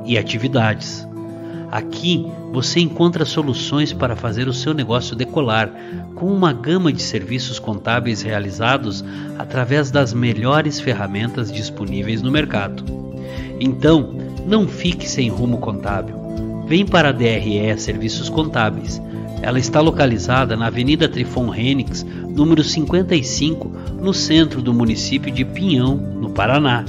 [0.06, 1.08] e atividades.
[1.74, 5.74] Aqui você encontra soluções para fazer o seu negócio decolar,
[6.14, 9.04] com uma gama de serviços contábeis realizados
[9.40, 12.86] através das melhores ferramentas disponíveis no mercado.
[13.60, 14.14] Então,
[14.46, 16.16] não fique sem rumo contábil.
[16.68, 19.02] Vem para a DRE Serviços Contábeis.
[19.42, 23.68] Ela está localizada na Avenida Trifon Renix, número 55,
[24.00, 26.86] no centro do município de Pinhão, no Paraná.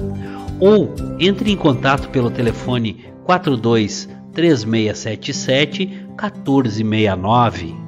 [0.60, 7.83] Ou entre em contato pelo telefone 42 3677 1469.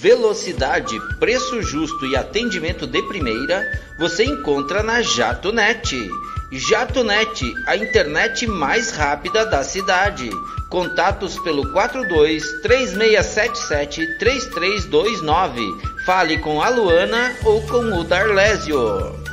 [0.00, 3.66] Velocidade, preço justo e atendimento de primeira
[3.98, 6.08] você encontra na JatoNet.
[6.52, 10.30] JatoNet, a internet mais rápida da cidade.
[10.70, 15.62] Contatos pelo 42 3677 3329.
[16.06, 19.27] Fale com a Luana ou com o Darlésio.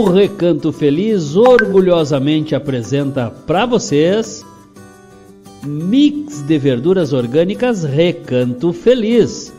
[0.00, 4.42] O Recanto Feliz orgulhosamente apresenta para vocês
[5.62, 9.52] Mix de verduras orgânicas Recanto Feliz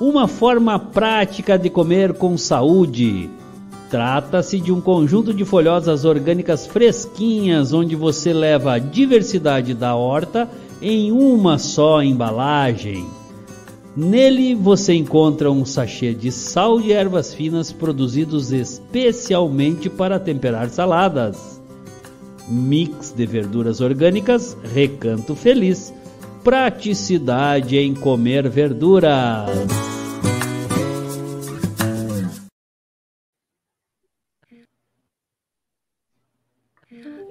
[0.00, 3.28] uma forma prática de comer com saúde.
[3.90, 10.48] Trata-se de um conjunto de folhosas orgânicas fresquinhas, onde você leva a diversidade da horta
[10.80, 13.08] em uma só embalagem.
[13.96, 21.60] Nele você encontra um sachê de sal de ervas finas produzidos especialmente para temperar saladas.
[22.48, 25.92] Mix de verduras orgânicas Recanto Feliz.
[26.44, 29.99] Praticidade em comer verduras.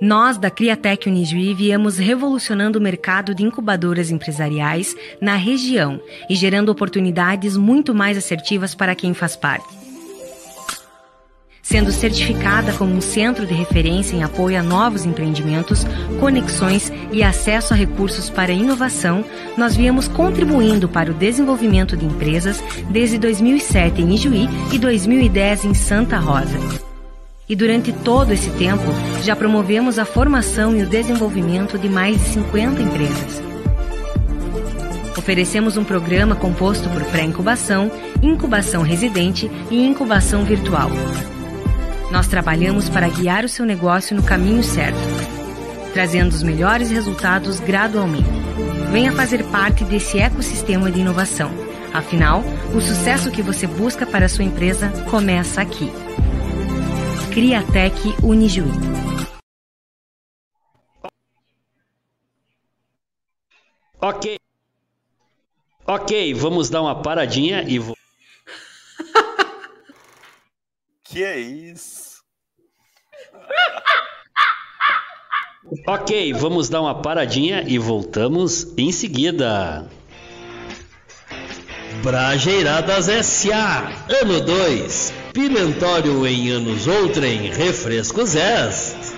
[0.09, 6.69] Nós, da Criatec Unijuí, viemos revolucionando o mercado de incubadoras empresariais na região e gerando
[6.69, 9.67] oportunidades muito mais assertivas para quem faz parte.
[11.61, 15.85] Sendo certificada como um centro de referência em apoio a novos empreendimentos,
[16.19, 19.23] conexões e acesso a recursos para inovação,
[19.55, 22.59] nós viemos contribuindo para o desenvolvimento de empresas
[22.89, 26.88] desde 2007 em Ijuí e 2010 em Santa Rosa
[27.49, 28.83] e durante todo esse tempo
[29.23, 33.41] já promovemos a formação e o desenvolvimento de mais de 50 empresas.
[35.17, 37.91] Oferecemos um programa composto por pré-incubação,
[38.21, 40.91] incubação residente e incubação virtual.
[42.11, 44.99] Nós trabalhamos para guiar o seu negócio no caminho certo,
[45.93, 48.29] trazendo os melhores resultados gradualmente.
[48.91, 51.51] Venha fazer parte desse ecossistema de inovação.
[51.93, 52.43] Afinal,
[52.73, 55.91] o sucesso que você busca para a sua empresa começa aqui.
[57.33, 58.71] Criatec Unijuí.
[64.01, 64.39] Ok.
[65.85, 67.95] Ok, vamos dar uma paradinha e vou.
[71.03, 72.23] Que é isso?
[75.87, 79.87] Ok, vamos dar uma paradinha e voltamos em seguida.
[82.03, 83.89] Brajeiradas S.A.
[84.21, 85.18] Ano 2.
[85.39, 87.49] Pimentório em anos outrem.
[87.49, 89.15] Refrescos S.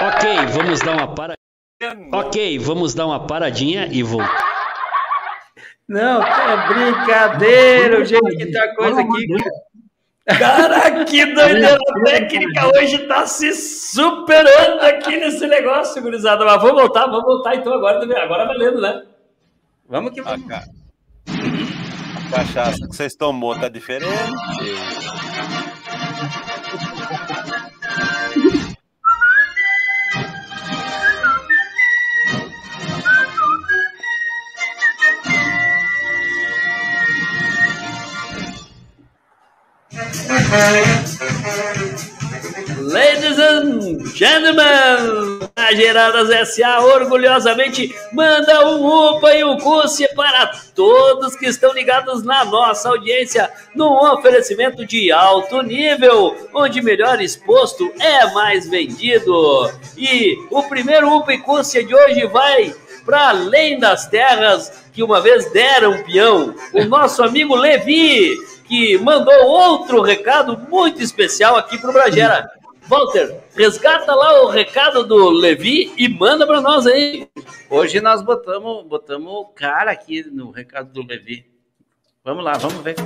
[0.00, 1.34] Ok, vamos dar uma para.
[2.12, 4.42] Ok, vamos dar uma paradinha e voltar.
[5.88, 9.26] Não, é brincadeira o jeito que tá a coisa aqui.
[10.36, 16.44] Cara, que doideira técnica hoje tá se superando aqui nesse negócio, gurizada.
[16.44, 19.11] Mas vamos voltar, vamos voltar então agora, agora valendo, né?
[19.92, 20.46] Vamos que vamos.
[20.48, 20.64] ca-
[22.16, 24.08] a cachaça que vocês tomou tá diferente.
[42.90, 46.82] Ladies and gentlemen, a Geradas S.A.
[46.82, 53.48] orgulhosamente manda um UPA e um CUSE para todos que estão ligados na nossa audiência
[53.76, 59.70] num oferecimento de alto nível, onde melhor exposto é mais vendido.
[59.96, 62.74] E o primeiro UPA e CUSE de hoje vai
[63.04, 69.46] para além das terras que uma vez deram peão, o nosso amigo Levi, que mandou
[69.46, 72.61] outro recado muito especial aqui para o Bragera.
[72.88, 77.28] Walter, resgata lá o recado do Levi e manda para nós aí.
[77.70, 81.46] Hoje nós botamos, botamos o cara aqui no recado do Levi.
[82.24, 82.96] Vamos lá, vamos ver.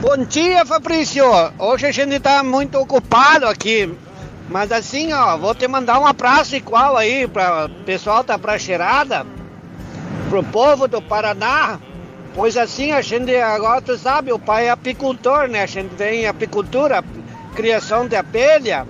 [0.00, 1.24] Bom dia, Fabrício.
[1.58, 3.90] Hoje a gente tá muito ocupado aqui.
[4.48, 9.24] Mas assim, ó, vou te mandar um abraço igual aí para pessoal da Pracheirada,
[10.28, 11.80] pro povo do Paraná.
[12.34, 15.62] Pois assim, a gente agora, tu sabe, o pai é apicultor, né?
[15.62, 17.04] A gente tem em apicultura,
[17.54, 18.86] criação de abelha.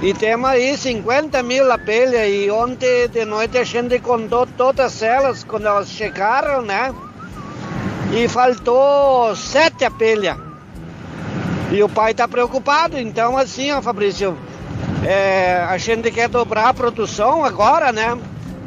[0.00, 2.28] E temos aí 50 mil abelhas.
[2.28, 6.94] E ontem de noite a gente contou todas elas quando elas chegaram, né?
[8.10, 10.38] E faltou sete abelhas.
[11.70, 12.98] E o pai está preocupado.
[12.98, 14.36] Então, assim, ó, Fabrício,
[15.04, 18.18] é, a gente quer dobrar a produção agora, né?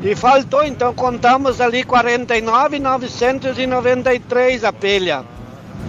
[0.05, 5.25] E faltou, então contamos ali 49,993 abelhas.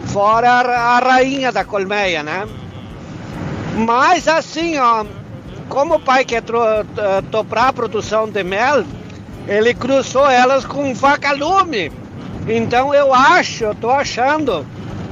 [0.07, 2.49] Fora a, a rainha da colmeia, né?
[3.77, 5.05] Mas assim, ó,
[5.69, 6.43] como o pai quer
[7.31, 8.87] dobrar a produção de mel,
[9.47, 11.93] ele cruzou elas com vaca-lume.
[12.49, 14.67] Então eu acho, eu tô achando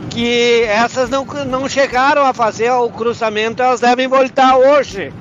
[0.09, 5.13] que essas não, não chegaram a fazer o cruzamento, elas devem voltar hoje.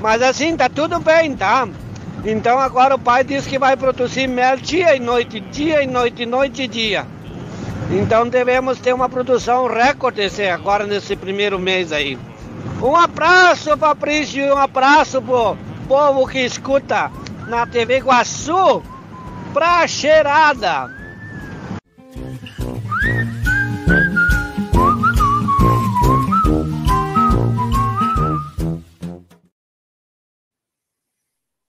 [0.00, 1.68] Mas assim, tá tudo bem, tá?
[2.28, 6.26] Então agora o pai diz que vai produzir mel dia e noite, dia e noite,
[6.26, 7.06] noite e dia.
[7.88, 12.18] Então devemos ter uma produção recorde agora nesse primeiro mês aí.
[12.82, 15.56] Um abraço, Fabrício, e um abraço pro
[15.86, 17.12] povo que escuta
[17.46, 18.82] na TV Iguaçu,
[19.54, 19.86] pra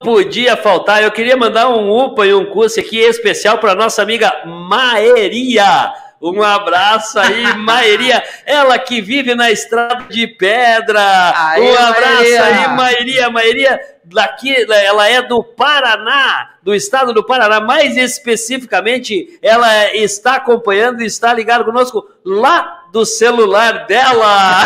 [0.07, 4.31] Podia faltar, eu queria mandar um UPA e um curso aqui especial para nossa amiga
[4.45, 5.93] Maeria.
[6.21, 8.23] Um abraço aí, Maeria.
[8.45, 11.01] Ela que vive na estrada de pedra.
[11.35, 12.43] Aê, um abraço Maeria.
[12.45, 13.29] aí, Maeria.
[13.29, 17.59] Maeria, daqui, ela é do Paraná, do estado do Paraná.
[17.59, 24.63] Mais especificamente, ela está acompanhando e está ligada conosco lá do celular dela.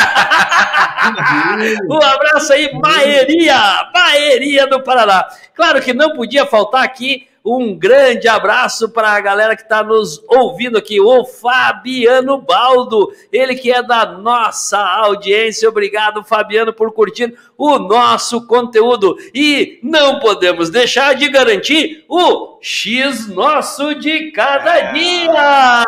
[1.89, 5.27] um abraço aí, Maeria, Maeria do Paraná.
[5.55, 10.23] Claro que não podia faltar aqui um grande abraço para a galera que está nos
[10.27, 15.67] ouvindo aqui, o Fabiano Baldo, ele que é da nossa audiência.
[15.67, 19.15] Obrigado, Fabiano, por curtir o nosso conteúdo.
[19.35, 25.85] E não podemos deixar de garantir o X nosso de cada dia.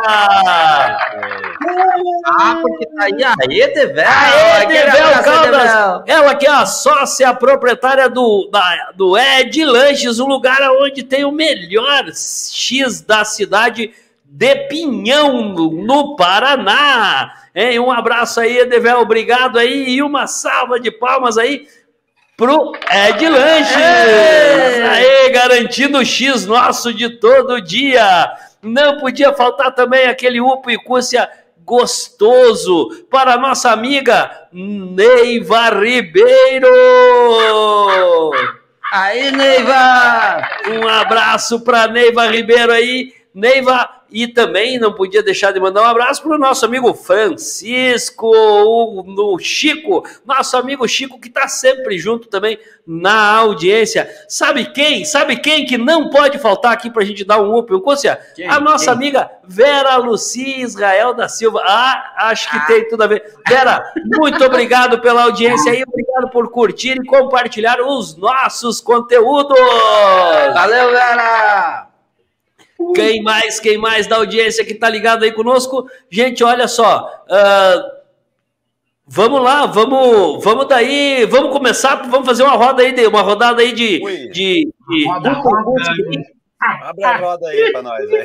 [2.37, 4.05] Ah, porque tá aí, aê, Devel!
[4.07, 6.03] Aê, Aquele Devel abraço, Caldas!
[6.05, 11.25] Ela que é a sócia proprietária do, da, do Ed Lanches, um lugar onde tem
[11.25, 13.91] o melhor X da cidade
[14.35, 17.35] de Pinhão, no, Paraná.
[17.53, 17.79] Hein?
[17.79, 21.67] Um abraço aí, Edevel, obrigado aí, e uma salva de palmas aí
[22.35, 23.77] pro Ed Lanches.
[24.89, 28.33] Aê, garantindo o X nosso de todo dia.
[28.59, 31.29] Não podia faltar também aquele Upo e Cúcia
[31.63, 36.73] gostoso para nossa amiga Neiva Ribeiro.
[38.91, 40.41] Aí, Neiva!
[40.71, 43.22] Um abraço para Neiva Ribeiro aí.
[43.33, 48.27] Neiva, e também não podia deixar de mandar um abraço para o nosso amigo Francisco,
[48.27, 54.07] o, o Chico, nosso amigo Chico, que está sempre junto também na audiência.
[54.29, 55.03] Sabe quem?
[55.03, 58.19] Sabe quem que não pode faltar aqui para a gente dar um up, um Cúcia?
[58.47, 58.93] A nossa quem?
[58.93, 61.63] amiga Vera Lucia Israel da Silva.
[61.65, 62.65] Ah, acho que ah.
[62.67, 63.33] tem tudo a ver.
[63.49, 63.83] Vera,
[64.15, 69.57] muito obrigado pela audiência e obrigado por curtir e compartilhar os nossos conteúdos.
[70.53, 71.92] Valeu, Vera!
[72.95, 75.87] Quem mais, quem mais da audiência que tá ligado aí conosco?
[76.09, 77.23] Gente, olha só.
[77.25, 78.03] Uh,
[79.07, 83.61] vamos lá, vamos, vamos daí, vamos começar, vamos fazer uma roda aí, de, uma rodada
[83.61, 83.99] aí de.
[84.29, 85.81] de, de roda, roda,
[86.83, 88.09] Abre a roda aí para nós.
[88.09, 88.23] Aí.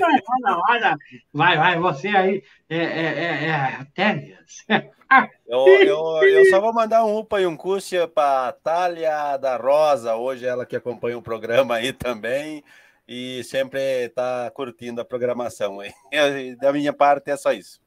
[1.33, 2.43] Vai, vai, você aí.
[2.71, 4.65] É, é, é, é Tênis.
[5.47, 10.15] Eu, eu, eu, só vou mandar um upa e um cússia para Thalia da Rosa,
[10.17, 12.63] hoje ela que acompanha o programa aí também
[13.09, 15.79] e sempre está curtindo a programação.
[16.61, 17.81] Da minha parte é só isso.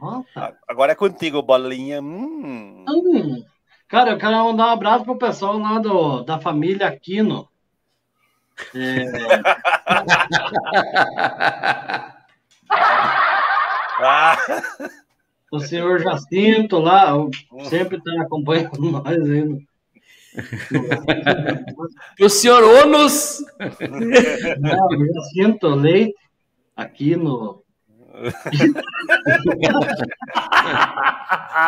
[0.00, 0.56] Nossa.
[0.66, 2.00] Agora é contigo, bolinha.
[2.00, 2.84] Hum.
[2.88, 3.44] Hum.
[3.86, 7.48] Cara, eu quero mandar um abraço pro pessoal lá do, da família Aquino.
[8.74, 9.04] É...
[14.00, 14.36] ah.
[15.52, 17.30] O senhor Jacinto lá, hum.
[17.70, 19.64] sempre está acompanhando nós aí
[22.20, 23.38] o senhor Onus.
[24.60, 26.14] Não, eu sinto leite
[26.76, 27.62] aqui no.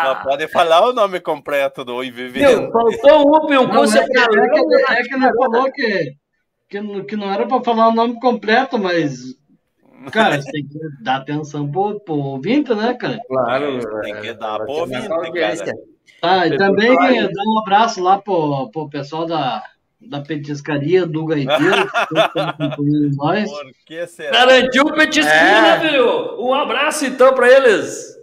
[0.04, 2.70] Não pode falar o nome completo do Oi Vivendo.
[2.70, 3.98] Faltou um up curso.
[3.98, 6.16] É, que, é, que, é que ele falou que,
[6.68, 9.36] que, que não era para falar o nome completo, mas
[10.12, 13.18] Cara, você tem que dar atenção pro, pro ouvinte, né, cara?
[13.26, 15.74] Claro, tem que dar pro ouvinte, cara.
[16.22, 19.62] Ah, e também dar um abraço lá pro, pro pessoal da,
[20.00, 21.90] da petiscaria do Gaiteiro,
[22.76, 23.50] que nós.
[23.50, 24.30] Por que será?
[24.30, 25.62] Garantiu o petisquinho, é.
[25.62, 26.40] né, filho?
[26.40, 28.16] Um abraço então para eles.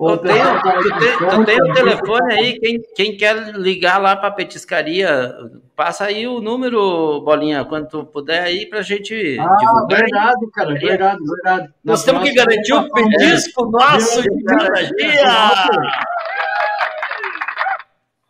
[0.00, 4.28] Eu tenho, tu, tem, tu tem o telefone aí, quem, quem quer ligar lá para
[4.28, 5.34] a petiscaria,
[5.74, 9.98] passa aí o número, Bolinha, quando tu puder aí para a gente ah, divulgar.
[9.98, 10.50] Verdade, aí.
[10.52, 11.68] cara, verdade, verdade.
[11.82, 15.68] Nós temos que garantir o petisco nosso de cada dia.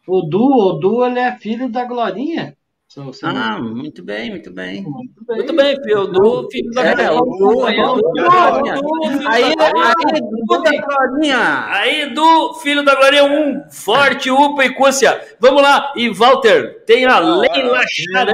[0.08, 2.56] O Du, o Du, ele é filho da Glorinha.
[3.22, 4.82] Ah, muito bem, muito bem.
[4.82, 6.00] Muito bem, muito bem filho.
[6.00, 9.70] O Du, filho da é, O Du, aí, o Du, aí, da
[10.80, 11.66] Glorinha.
[11.68, 15.20] Aí, Du, filho da Glorinha, um forte upa e cúcia.
[15.38, 15.92] Vamos lá.
[15.94, 18.32] E, Walter, tem a Leila Charan.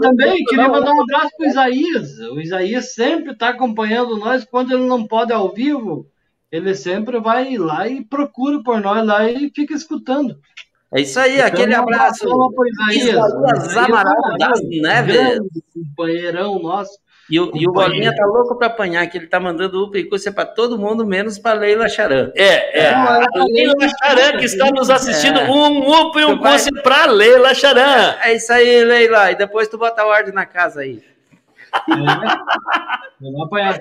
[0.00, 2.18] Também queria mandar um abraço pro Isaías.
[2.18, 6.10] O Isaías sempre está acompanhando nós quando ele não pode ao vivo.
[6.50, 10.36] Ele sempre vai lá e procura por nós lá e fica escutando.
[10.94, 12.26] É isso aí, então, aquele abraço.
[12.90, 15.38] Isaías Amaral das Neves.
[15.74, 16.98] Companheirão nosso.
[17.30, 20.04] E o, e o Bolinha tá louco para apanhar, que ele tá mandando UPA e
[20.04, 22.32] Cússia para todo mundo, menos para Leila Charan.
[22.34, 22.94] É, é.
[22.94, 25.50] a Leila Charan que está nos assistindo, é.
[25.50, 28.14] um UPA e um Cússia para Leila Charan.
[28.22, 29.30] É isso aí, Leila.
[29.30, 31.02] E depois tu bota a ordem na casa aí.
[31.74, 31.92] É.
[33.20, 33.78] Vamos apanhar.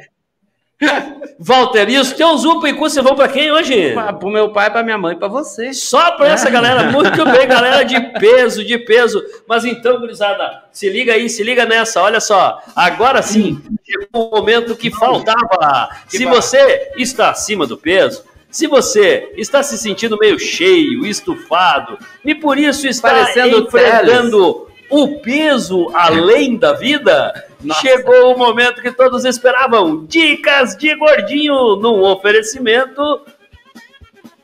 [1.40, 3.94] Walter, e os teus UPA e você vão para quem hoje?
[3.94, 5.74] Para o meu pai, para minha mãe, para você.
[5.74, 6.92] Só para essa galera.
[6.92, 9.24] Muito bem, galera de peso, de peso.
[9.48, 12.02] Mas então, gurizada, se liga aí, se liga nessa.
[12.02, 15.90] Olha só, agora sim, chegou o momento que faltava.
[16.08, 22.36] Se você está acima do peso, se você está se sentindo meio cheio, estufado, e
[22.36, 27.82] por isso está Parecendo enfrentando o peso além da vida, nossa.
[27.82, 30.06] Chegou o momento que todos esperavam.
[30.06, 33.26] Dicas de gordinho no oferecimento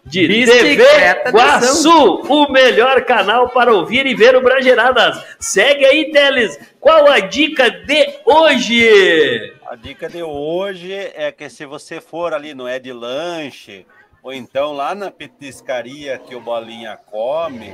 [0.05, 0.83] de TV
[1.31, 5.23] Guaçu, o melhor canal para ouvir e ver o Brageradas.
[5.39, 6.59] Segue aí, Teles.
[6.79, 9.53] Qual a dica de hoje?
[9.65, 13.85] A dica de hoje é que se você for ali no É de Lanche,
[14.21, 17.73] ou então lá na petiscaria que o Bolinha come,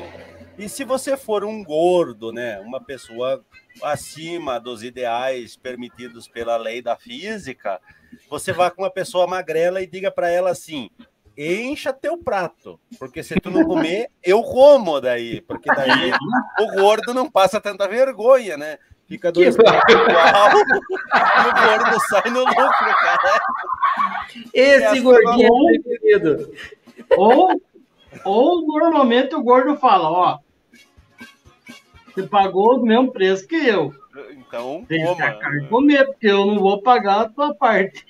[0.59, 3.41] e se você for um gordo, né, uma pessoa
[3.81, 7.79] acima dos ideais permitidos pela lei da física,
[8.29, 10.89] você vá com uma pessoa magrela e diga para ela assim:
[11.37, 16.11] encha teu prato, porque se tu não comer, eu como daí, porque daí
[16.59, 18.77] o gordo não passa tanta vergonha, né?
[19.07, 23.41] Fica dois pratos igual e o gordo sai no lucro, cara.
[24.53, 26.53] Esse gordinho é preferido.
[27.17, 27.49] Ou
[28.23, 30.39] Ou normalmente o gordo fala, ó,
[32.21, 33.93] você pagou o mesmo preço que eu.
[34.31, 35.23] Então, Tem que coma.
[35.25, 38.05] arcar e comer, porque eu não vou pagar a tua parte.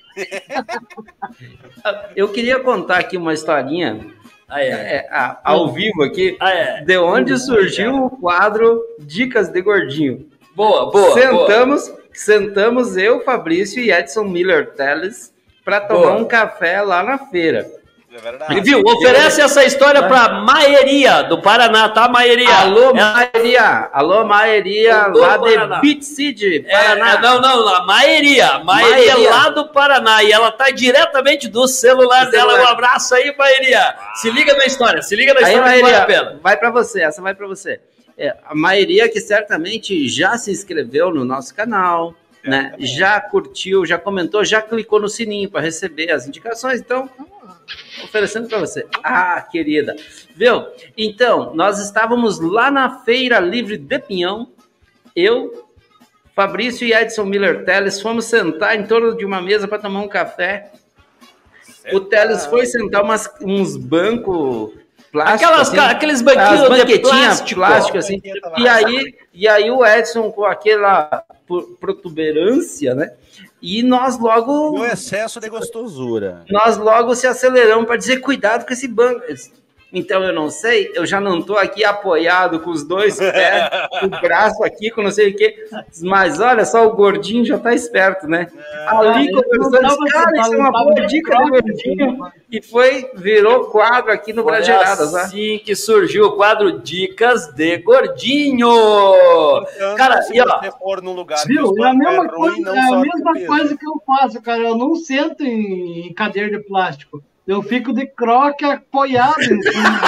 [2.16, 4.06] Eu queria contar aqui uma historinha
[4.48, 4.68] Ah, é.
[4.68, 6.80] é, a- ao vivo aqui, Ah, é.
[6.82, 10.26] de onde surgiu o quadro Dicas de Gordinho.
[10.56, 10.90] Boa, boa.
[10.90, 11.12] boa.
[11.14, 15.32] sentamos, sentamos eu, Fabrício e Edson Miller Teles
[15.64, 16.16] para tomar Boa.
[16.16, 17.70] um café lá na feira.
[18.20, 18.60] É verdade.
[18.60, 18.82] Viu?
[18.84, 22.54] Oferece essa história pra Maeria, do Paraná, tá, Maeria?
[22.54, 23.88] Alô, É- Maeria!
[23.92, 25.76] Alô, Maeria, lá Paraná.
[25.76, 27.12] de Beach City, É, Paraná.
[27.14, 28.58] é, não, não, a Maeria.
[28.58, 29.30] Maeria Maeria.
[29.30, 30.22] lá do Paraná.
[30.22, 32.50] E ela tá diretamente do celular Do dela.
[32.52, 32.68] celular.
[32.68, 33.94] Um abraço aí, Maeria.
[34.16, 36.40] Se liga na história, se liga na Aí, história que vale a Maeria, pena.
[36.42, 37.80] vai para você, essa vai para você.
[38.18, 42.14] É, a maioria que certamente já se inscreveu no nosso canal,
[42.44, 42.74] né?
[42.78, 46.80] Já curtiu, já comentou, já clicou no sininho para receber as indicações.
[46.80, 47.08] Então,
[48.10, 48.86] oferecendo para você.
[49.02, 49.96] Ah, querida.
[50.36, 50.66] Viu?
[50.96, 54.48] Então, nós estávamos lá na Feira Livre de Pinhão.
[55.14, 55.68] Eu,
[56.34, 60.08] Fabrício e Edson Miller Teles fomos sentar em torno de uma mesa para tomar um
[60.08, 60.72] café.
[61.92, 64.72] O Teles foi sentar umas, uns bancos
[65.10, 65.42] plásticos.
[65.42, 67.60] Aquelas, assim, aqueles banquinhos de plástico.
[67.60, 68.20] plástico, assim.
[68.58, 71.24] E aí, e aí o Edson com aquela
[71.80, 73.12] protuberância, né?
[73.62, 76.44] E nós logo No excesso de gostosura.
[76.50, 79.20] nós logo se aceleramos para dizer cuidado com esse banco.
[79.92, 83.70] Então eu não sei, eu já não estou aqui apoiado com os dois pés,
[84.00, 85.56] com o braço aqui, com não sei o quê.
[86.02, 88.46] Mas olha só, o gordinho já tá esperto, né?
[88.86, 92.32] Ali É, conversando, não tava cara, isso é uma boa dica do gordinho.
[92.50, 95.22] E foi, virou quadro aqui no Brageradas, né?
[95.22, 98.68] assim que surgiu o quadro Dicas de Gordinho.
[99.74, 101.72] Então, Cara, se e ó, você for num lugar que Viu?
[101.78, 104.42] É a bancos mesma, é ruim, coisa, não é a mesma coisa que eu faço,
[104.42, 104.62] cara.
[104.62, 107.22] Eu não sento em, em cadeira de plástico.
[107.50, 110.00] Eu fico de croque apoiado em cima.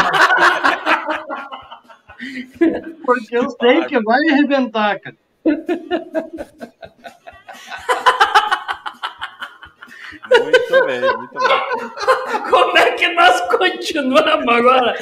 [3.05, 5.17] Porque eu sei que vai arrebentar, cara.
[10.39, 11.61] Muito bem, muito bem.
[12.49, 14.95] como é que nós continuamos agora?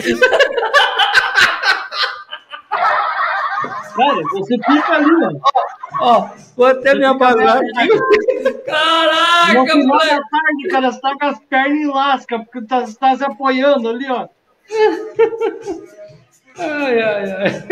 [3.95, 5.41] Cara, você fica ali, mano.
[6.01, 7.89] Ó, vou até me apagar aqui.
[8.65, 13.17] Caraca, da tarde, cara, você tá com as pernas em lasca, porque tá, você tá
[13.17, 14.29] se apoiando ali, ó.
[16.59, 17.65] Ai, ai, ai.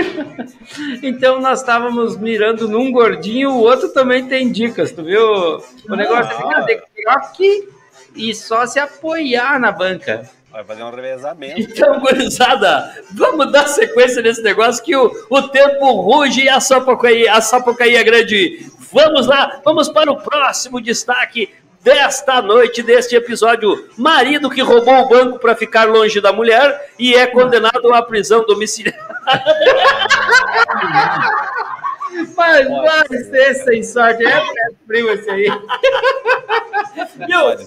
[1.02, 5.22] Então nós estávamos mirando num gordinho, o outro também tem dicas, tu viu?
[5.88, 7.68] O negócio é ficar de croque
[8.14, 10.28] e só se apoiar na banca.
[10.58, 11.60] Vai fazer um revezamento.
[11.60, 17.28] Então, gurizada, vamos dar sequência nesse negócio que o, o tempo ruge e a Sapucaí,
[17.28, 18.68] a Sapucaí é grande.
[18.92, 23.88] Vamos lá, vamos para o próximo destaque desta noite, deste episódio.
[23.96, 28.44] Marido que roubou o banco para ficar longe da mulher e é condenado à prisão
[28.44, 28.98] domiciliar.
[32.36, 34.42] Mas vai ser sem sorte, é, é
[34.86, 35.44] frio esse aí.
[35.44, 35.62] Viu?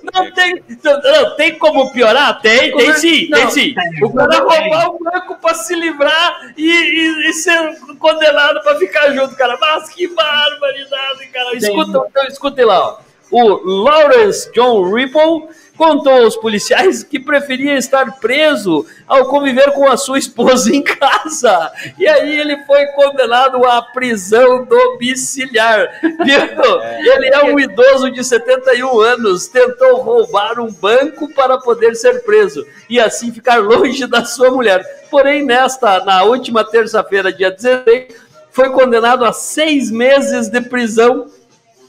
[0.13, 2.41] Não tem, não, tem como piorar?
[2.41, 3.75] Tem, tem sim, tem sim.
[4.03, 9.11] O cara roubar o banco para se livrar e, e- e ser condenado para ficar
[9.13, 9.57] junto, cara.
[9.59, 11.55] Mas que barbaridade, cara.
[11.55, 12.97] Escuta, então, escutem lá, ó.
[13.31, 15.47] O Lawrence John Ripple
[15.81, 21.71] contou aos policiais que preferia estar preso ao conviver com a sua esposa em casa.
[21.97, 25.89] E aí ele foi condenado à prisão domiciliar.
[26.03, 27.11] Viu?
[27.13, 32.63] Ele é um idoso de 71 anos, tentou roubar um banco para poder ser preso
[32.87, 34.83] e assim ficar longe da sua mulher.
[35.09, 38.13] Porém, nesta, na última terça-feira, dia 16,
[38.51, 41.25] foi condenado a seis meses de prisão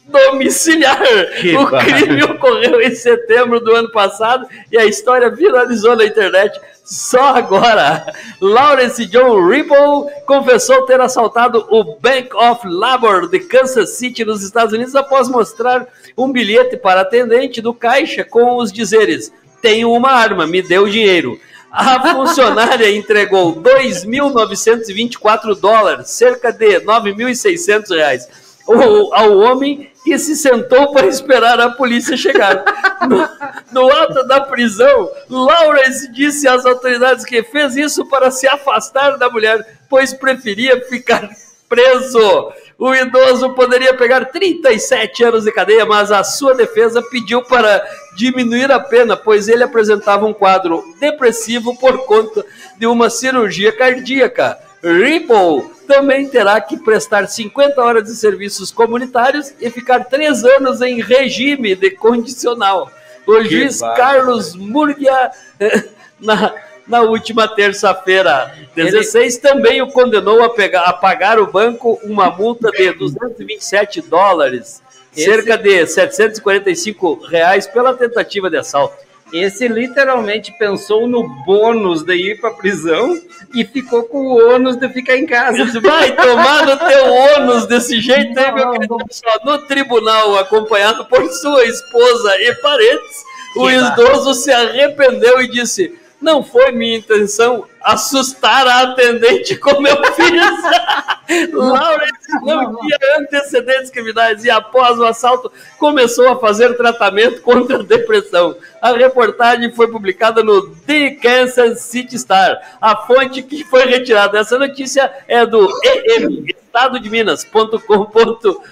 [0.07, 1.01] domiciliar.
[1.41, 1.85] Que o barra.
[1.85, 6.61] crime ocorreu em setembro do ano passado e a história viralizou na internet.
[6.85, 14.25] Só agora, Lawrence John Ripple confessou ter assaltado o Bank of Labor de Kansas City,
[14.25, 15.87] nos Estados Unidos, após mostrar
[16.19, 20.91] um bilhete para atendente do caixa com os dizeres: Tenho uma arma, me dê o
[20.91, 21.39] dinheiro.
[21.71, 28.29] A funcionária entregou 2.924 dólares, cerca de 9.600 reais,
[28.67, 32.65] ao homem que se sentou para esperar a polícia chegar.
[33.03, 33.29] No,
[33.73, 39.29] no ato da prisão, Lawrence disse às autoridades que fez isso para se afastar da
[39.29, 41.29] mulher, pois preferia ficar
[41.69, 42.53] preso.
[42.79, 47.85] O idoso poderia pegar 37 anos de cadeia, mas a sua defesa pediu para
[48.17, 52.45] diminuir a pena, pois ele apresentava um quadro depressivo por conta
[52.79, 54.59] de uma cirurgia cardíaca.
[54.83, 61.01] Ripple também terá que prestar 50 horas de serviços comunitários e ficar três anos em
[61.01, 62.91] regime de condicional.
[63.27, 64.01] O juiz bárbaro.
[64.03, 65.31] Carlos Murgia,
[65.61, 65.85] eh,
[66.19, 66.55] na,
[66.89, 68.53] na última terça-feira.
[68.75, 74.83] 16 também o condenou a, pegar, a pagar o banco uma multa de 227 dólares,
[75.17, 78.97] Esse- cerca de 745 reais pela tentativa de assalto.
[79.33, 83.19] Esse literalmente pensou no bônus de ir pra prisão
[83.55, 85.65] e ficou com o ônus de ficar em casa.
[85.81, 89.39] Vai tomar no teu ônus desse jeito aí, meu querido pessoal.
[89.45, 93.25] No tribunal, acompanhado por sua esposa e parentes,
[93.57, 99.97] o idoso se arrependeu e disse: Não foi minha intenção assustar a atendente como eu
[100.15, 101.53] fiz.
[101.53, 107.83] Lawrence não tinha antecedentes criminais e, após o assalto, começou a fazer tratamento contra a
[107.83, 108.57] depressão.
[108.81, 112.79] A reportagem foi publicada no The Kansas City Star.
[112.81, 118.63] A fonte que foi retirada dessa notícia é do EM, Estado de Minas.com.br.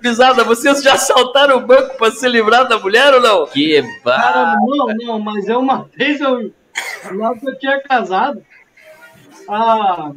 [0.00, 3.46] Pisada, vocês já assaltaram o banco para se livrar da mulher ou não?
[3.46, 6.52] Que Cara, não, não, mas é uma vez eu.
[7.12, 8.44] Logo que eu tinha casado.
[9.48, 10.12] Ah,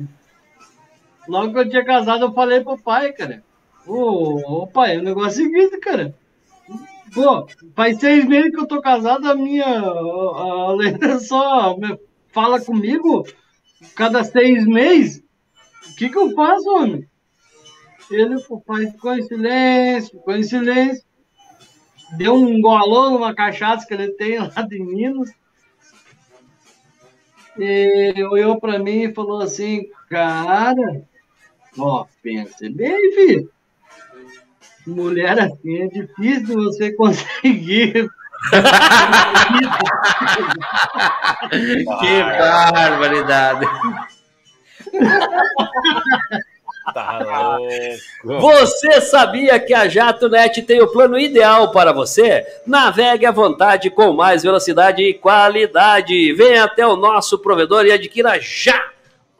[1.27, 3.43] logo que eu tinha casado, eu falei pro pai, cara.
[3.85, 6.15] Ô, ô pai, o negócio é o seguinte, cara.
[7.13, 7.45] Pô,
[7.75, 9.65] faz seis meses que eu tô casado, a minha.
[9.65, 11.99] A a Lena só me-
[12.31, 13.25] fala comigo
[13.95, 15.21] cada seis meses.
[15.91, 17.07] O que que eu faço, homem?
[18.15, 21.03] Ele, ficou em silêncio, ficou em silêncio
[22.17, 25.31] deu um golão numa cachaça que ele tem lá de Minas.
[27.57, 31.03] E olhou pra mim e falou assim, cara,
[31.77, 33.51] ó, pensa bem, filho.
[34.85, 38.09] Mulher assim é difícil de você conseguir.
[41.99, 43.65] Que barbaridade.
[46.93, 47.57] Tá
[48.23, 48.41] louco.
[48.41, 52.45] Você sabia que a JatoNet tem o plano ideal para você?
[52.65, 56.33] Navegue à vontade com mais velocidade e qualidade.
[56.33, 58.89] Venha até o nosso provedor e adquira já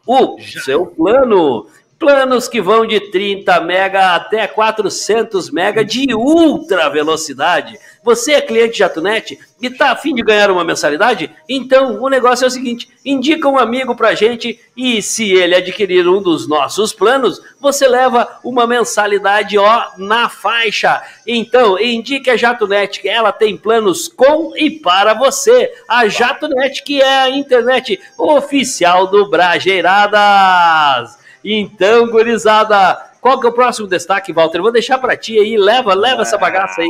[0.06, 1.66] o seu plano.
[2.04, 7.78] Planos que vão de 30 mega até 400 mega de ultra velocidade.
[8.02, 11.34] Você é cliente JatoNet e está afim de ganhar uma mensalidade?
[11.48, 16.06] Então o negócio é o seguinte: indica um amigo pra gente e se ele adquirir
[16.06, 21.02] um dos nossos planos, você leva uma mensalidade ó na faixa.
[21.26, 25.72] Então indique a JatoNet que ela tem planos com e para você.
[25.88, 31.23] A JatoNet que é a internet oficial do Brajeiradas.
[31.44, 34.58] Então, gurizada, qual que é o próximo destaque, Walter?
[34.58, 36.88] Eu vou deixar pra ti aí, leva, leva essa bagaça aí.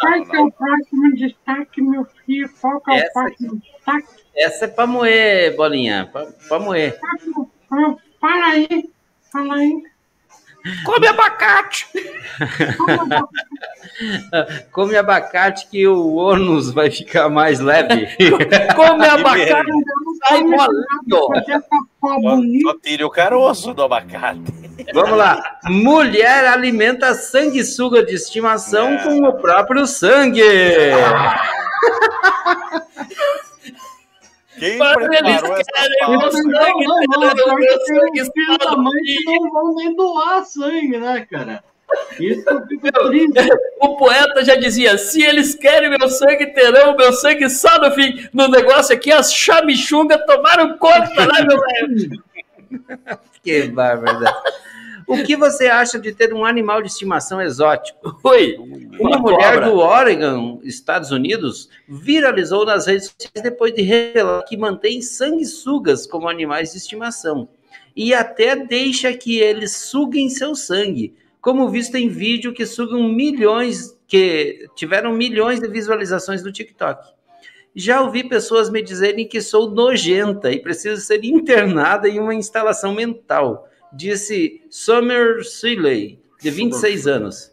[0.00, 2.50] Qual que é o próximo destaque, meu filho?
[2.60, 4.08] Qual que é o Essa próximo destaque?
[4.36, 6.08] Essa é pra moer, bolinha.
[6.12, 6.98] Pra, pra moer.
[8.20, 8.90] Fala aí,
[9.32, 9.82] fala aí.
[10.84, 11.86] Come abacate!
[14.72, 18.08] Come abacate que o ônus vai ficar mais leve.
[18.76, 19.70] Come abacate,
[20.28, 20.84] sai molinho.
[21.10, 21.28] Só,
[22.72, 24.40] só tire o caroço do abacate.
[24.94, 25.58] Vamos lá.
[25.64, 28.98] Mulher alimenta sanguessuga de estimação É.
[29.02, 30.42] com o próprio sangue.
[34.58, 36.18] Quem Mas eles preparou essa querem pauta?
[36.18, 37.56] meu sangue, Não, não, não.
[38.32, 39.24] filho da mãe que fim.
[39.40, 41.64] não vão nem doar sangue, né, cara?
[42.20, 42.44] Isso.
[43.80, 48.28] O poeta já dizia: se eles querem meu sangue, terão meu sangue só no fim.
[48.32, 52.22] No negócio aqui, as chamichungas tomaram conta, né, meu velho?
[53.42, 54.36] Que barbaridade.
[55.08, 58.20] O que você acha de ter um animal de estimação exótico?
[58.22, 58.56] Oi,
[59.00, 59.70] Uma Uma mulher cobra.
[59.70, 66.28] do Oregon, Estados Unidos, viralizou nas redes sociais depois de revelar que mantém sanguessugas como
[66.28, 67.48] animais de estimação
[67.96, 73.98] e até deixa que eles suguem seu sangue, como visto em vídeo que sugam milhões,
[74.06, 77.12] que tiveram milhões de visualizações no TikTok.
[77.74, 82.92] Já ouvi pessoas me dizerem que sou nojenta e preciso ser internada em uma instalação
[82.94, 87.52] mental, disse Summer Seeley, de 26 anos.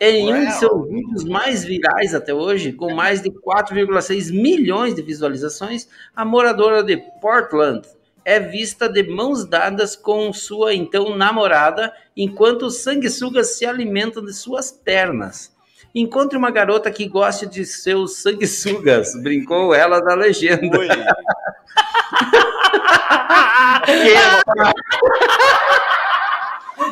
[0.00, 5.02] Em um de seus vídeos mais virais até hoje, com mais de 4,6 milhões de
[5.02, 7.86] visualizações, a moradora de Portland
[8.24, 14.32] é vista de mãos dadas com sua então namorada, enquanto os sanguessugas se alimentam de
[14.32, 15.51] suas pernas.
[15.94, 20.78] Encontre uma garota que goste de seus sanguessugas, brincou ela na legenda.
[20.78, 20.88] Ui,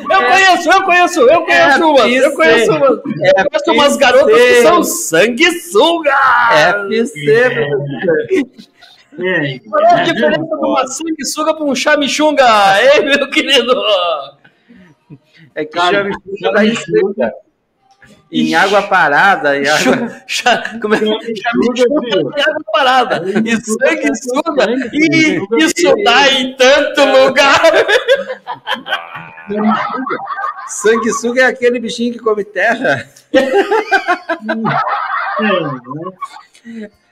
[0.09, 2.89] Eu conheço, eu conheço, eu conheço É umas, eu conheço umas.
[2.89, 6.13] Eu conheço umas garotas que são sanguessugas.
[6.51, 8.61] FC, professor.
[9.19, 12.45] É, Qual é a diferença de uma sanguessuga para um chamichunga,
[12.81, 13.73] hein, meu querido?
[15.53, 16.15] É que Cara, chame
[16.53, 17.33] da receita.
[18.31, 19.57] Em água parada.
[19.57, 20.23] Em água...
[20.81, 21.11] Como é que em
[22.41, 23.23] água parada?
[23.43, 24.65] E sanguessuga?
[24.93, 27.61] E isso dá em tanto lugar.
[30.67, 33.05] Sanguessuga é aquele bichinho que come terra.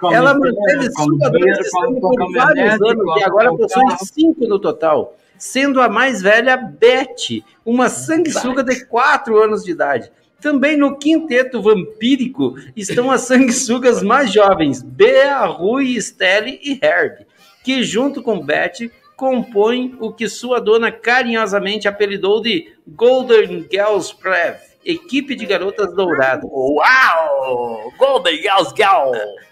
[0.04, 5.90] Ela manteve sua doença por vários anos e agora possui cinco no total, sendo a
[5.90, 10.12] mais velha Beth, uma sanguessuga de 4 anos de idade.
[10.42, 17.26] Também no quinteto vampírico estão as sanguessugas mais jovens, Bea, Rui, Stelle e Herb,
[17.64, 24.56] que junto com Beth compõem o que sua dona carinhosamente apelidou de Golden Girls Prev,
[24.86, 26.50] equipe de garotas douradas.
[26.50, 27.92] Uau!
[27.98, 29.12] Golden Girls Girl!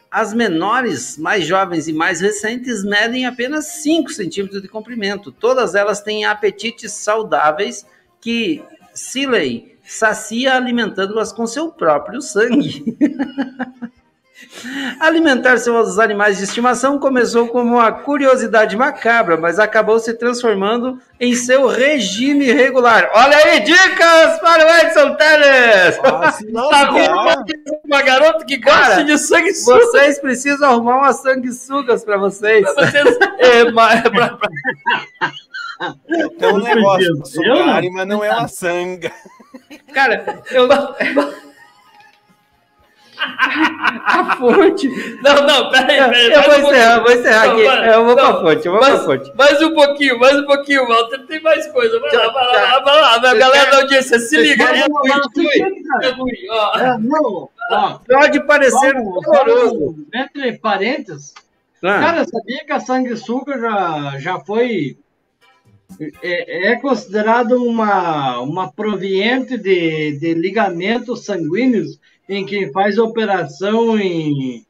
[0.10, 5.34] As menores, mais jovens e mais recentes medem apenas 5 centímetros de comprimento.
[5.34, 7.86] Todas elas têm apetites saudáveis
[8.22, 8.64] que
[8.94, 12.98] Siley sacia alimentando-as com seu próprio sangue.
[15.00, 21.34] Alimentar seus animais de estimação começou como uma curiosidade macabra, mas acabou se transformando em
[21.34, 23.10] seu regime regular.
[23.14, 25.98] Olha aí, dicas para o Edson Teles!
[26.70, 29.80] Tá vendo uma garota que gosta de sanguessuga?
[29.80, 32.72] Vocês precisam arrumar umas sanguessugas para vocês.
[32.74, 34.50] Pra vocês é, mas, pra, pra...
[36.40, 39.12] Tem um negócio, sugar, mas não é uma sanga.
[39.94, 40.68] Cara, eu.
[43.20, 44.88] A fonte.
[45.24, 46.32] Não, não, peraí, peraí.
[46.32, 47.62] Eu vou um encerrar, vou encerrar Não, aqui.
[47.90, 49.36] Eu vou pra não, fonte, eu vou mais, pra fonte.
[49.36, 51.26] Mais um pouquinho, mais um pouquinho, Walter.
[51.26, 52.00] Tem mais coisa.
[52.00, 53.18] Vai lá, vai lá, vai lá.
[53.18, 53.40] Vai lá.
[53.40, 54.68] Galera quer- da audiência, se você liga.
[54.68, 55.10] quer- É ruim?
[56.04, 56.78] É ruim, ó.
[56.80, 59.80] É, não, ó, Pode parecer doloroso.
[59.80, 61.34] vamos, Entre parênteses,
[61.84, 64.98] Ah, cara, sabia que a sanguessuga já, já foi.
[66.22, 74.66] É, é considerado uma, uma proveniente de, de ligamentos sanguíneos em quem faz operação em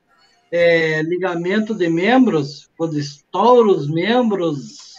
[0.51, 4.95] é, ligamento de membros, quando estoura os membros,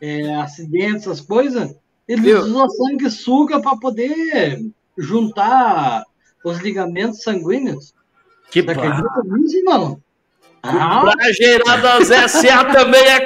[0.00, 1.74] é, acidentes, essas coisas,
[2.08, 2.40] eles Viu?
[2.40, 4.64] usam a sanguessuga para poder
[4.96, 6.04] juntar
[6.44, 7.92] os ligamentos sanguíneos.
[8.50, 10.02] que acredita nisso, mano?
[10.62, 13.20] Ah, Brajeiradas SA também é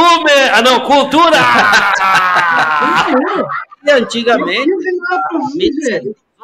[0.00, 0.30] curtume.
[0.52, 1.36] Ah, não, cultura.
[3.86, 4.70] E antigamente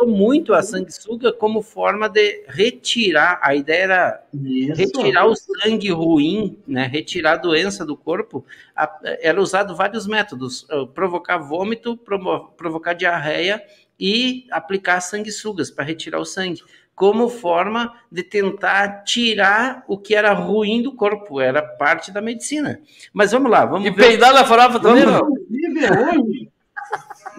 [0.07, 3.39] muito a sanguessuga como forma de retirar.
[3.43, 4.75] A ideia era Isso.
[4.75, 6.87] retirar o sangue ruim, né?
[6.87, 8.43] Retirar a doença do corpo.
[8.75, 11.99] A- Era usado vários métodos: eh, provocar vômito,
[12.57, 13.63] provocar diarreia
[13.99, 16.63] e aplicar sanguessugas para retirar o sangue,
[17.01, 21.41] como forma de tentar tirar o que era ruim do corpo.
[21.41, 22.79] Era parte da medicina.
[23.11, 23.97] Mas vamos lá, vamos E ver.
[24.09, 25.31] peidar na farofa também, Vamos- não?
[25.41, 26.51] Inclusive hoje,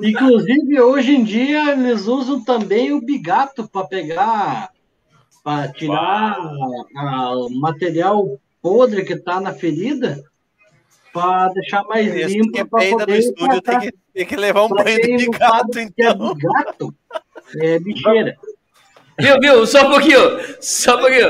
[0.01, 4.71] inclusive hoje em dia eles usam também o bigato para pegar,
[5.43, 6.37] para tirar
[6.97, 10.23] a- o material podre que está na ferida,
[11.13, 14.35] para deixar mais Esse limpo que para peida no poder estúdio tem que, tem que
[14.35, 16.33] levar um Pra banho de gato, é então.
[16.33, 16.95] bigato,
[17.59, 18.35] é bicheira.
[19.21, 19.65] Viu, viu?
[19.67, 20.39] Só um pouquinho.
[20.59, 21.29] Só um pouquinho.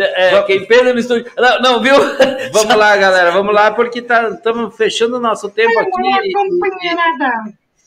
[0.00, 1.30] É, quem peida no estúdio.
[1.36, 1.94] Não, não viu?
[2.52, 5.90] Vamos lá, galera, vamos lá, porque estamos fechando o nosso tempo aqui.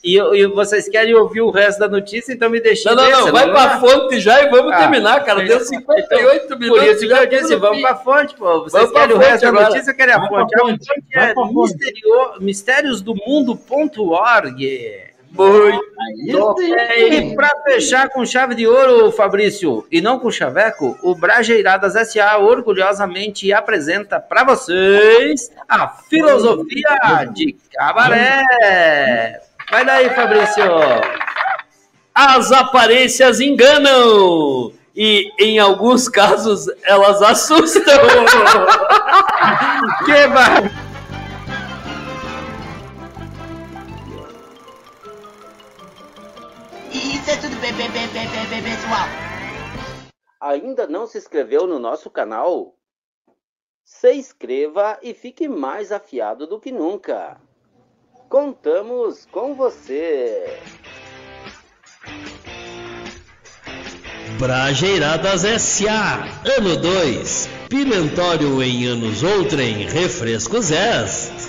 [0.04, 2.94] E, e, e vocês querem ouvir o resto da notícia, então me deixem.
[2.94, 3.32] Não, não, não.
[3.32, 3.80] Vai pra lá?
[3.80, 5.42] fonte já e vamos Ah, terminar, cara.
[5.42, 6.84] Deu então, 58 minutos.
[6.84, 7.82] Por isso que eu disse, vamos fim.
[7.82, 8.62] pra fonte, pô.
[8.64, 9.68] Vocês Vamos querem o resto da agora.
[9.70, 10.54] notícia, querem a fonte.
[10.54, 11.54] A fonte, é pra fonte.
[12.40, 12.40] misterio,
[15.38, 17.32] Aí sim.
[17.32, 22.38] E para fechar com chave de ouro, Fabrício, e não com chaveco, o Brajeiradas SA
[22.38, 29.40] orgulhosamente apresenta para vocês a filosofia de cabaré.
[29.70, 30.64] Vai daí, Fabrício.
[32.14, 34.72] As aparências enganam.
[34.94, 37.82] E em alguns casos elas assustam.
[40.04, 40.81] Que bar...
[50.40, 52.74] Ainda não se inscreveu no nosso canal?
[53.84, 57.40] Se inscreva e fique mais afiado do que nunca.
[58.28, 60.58] Contamos com você.
[64.38, 66.24] Brajeiradas S.A.
[66.58, 67.48] Ano 2.
[67.68, 69.86] Pimentório em anos outrem.
[69.86, 71.41] Refrescos S.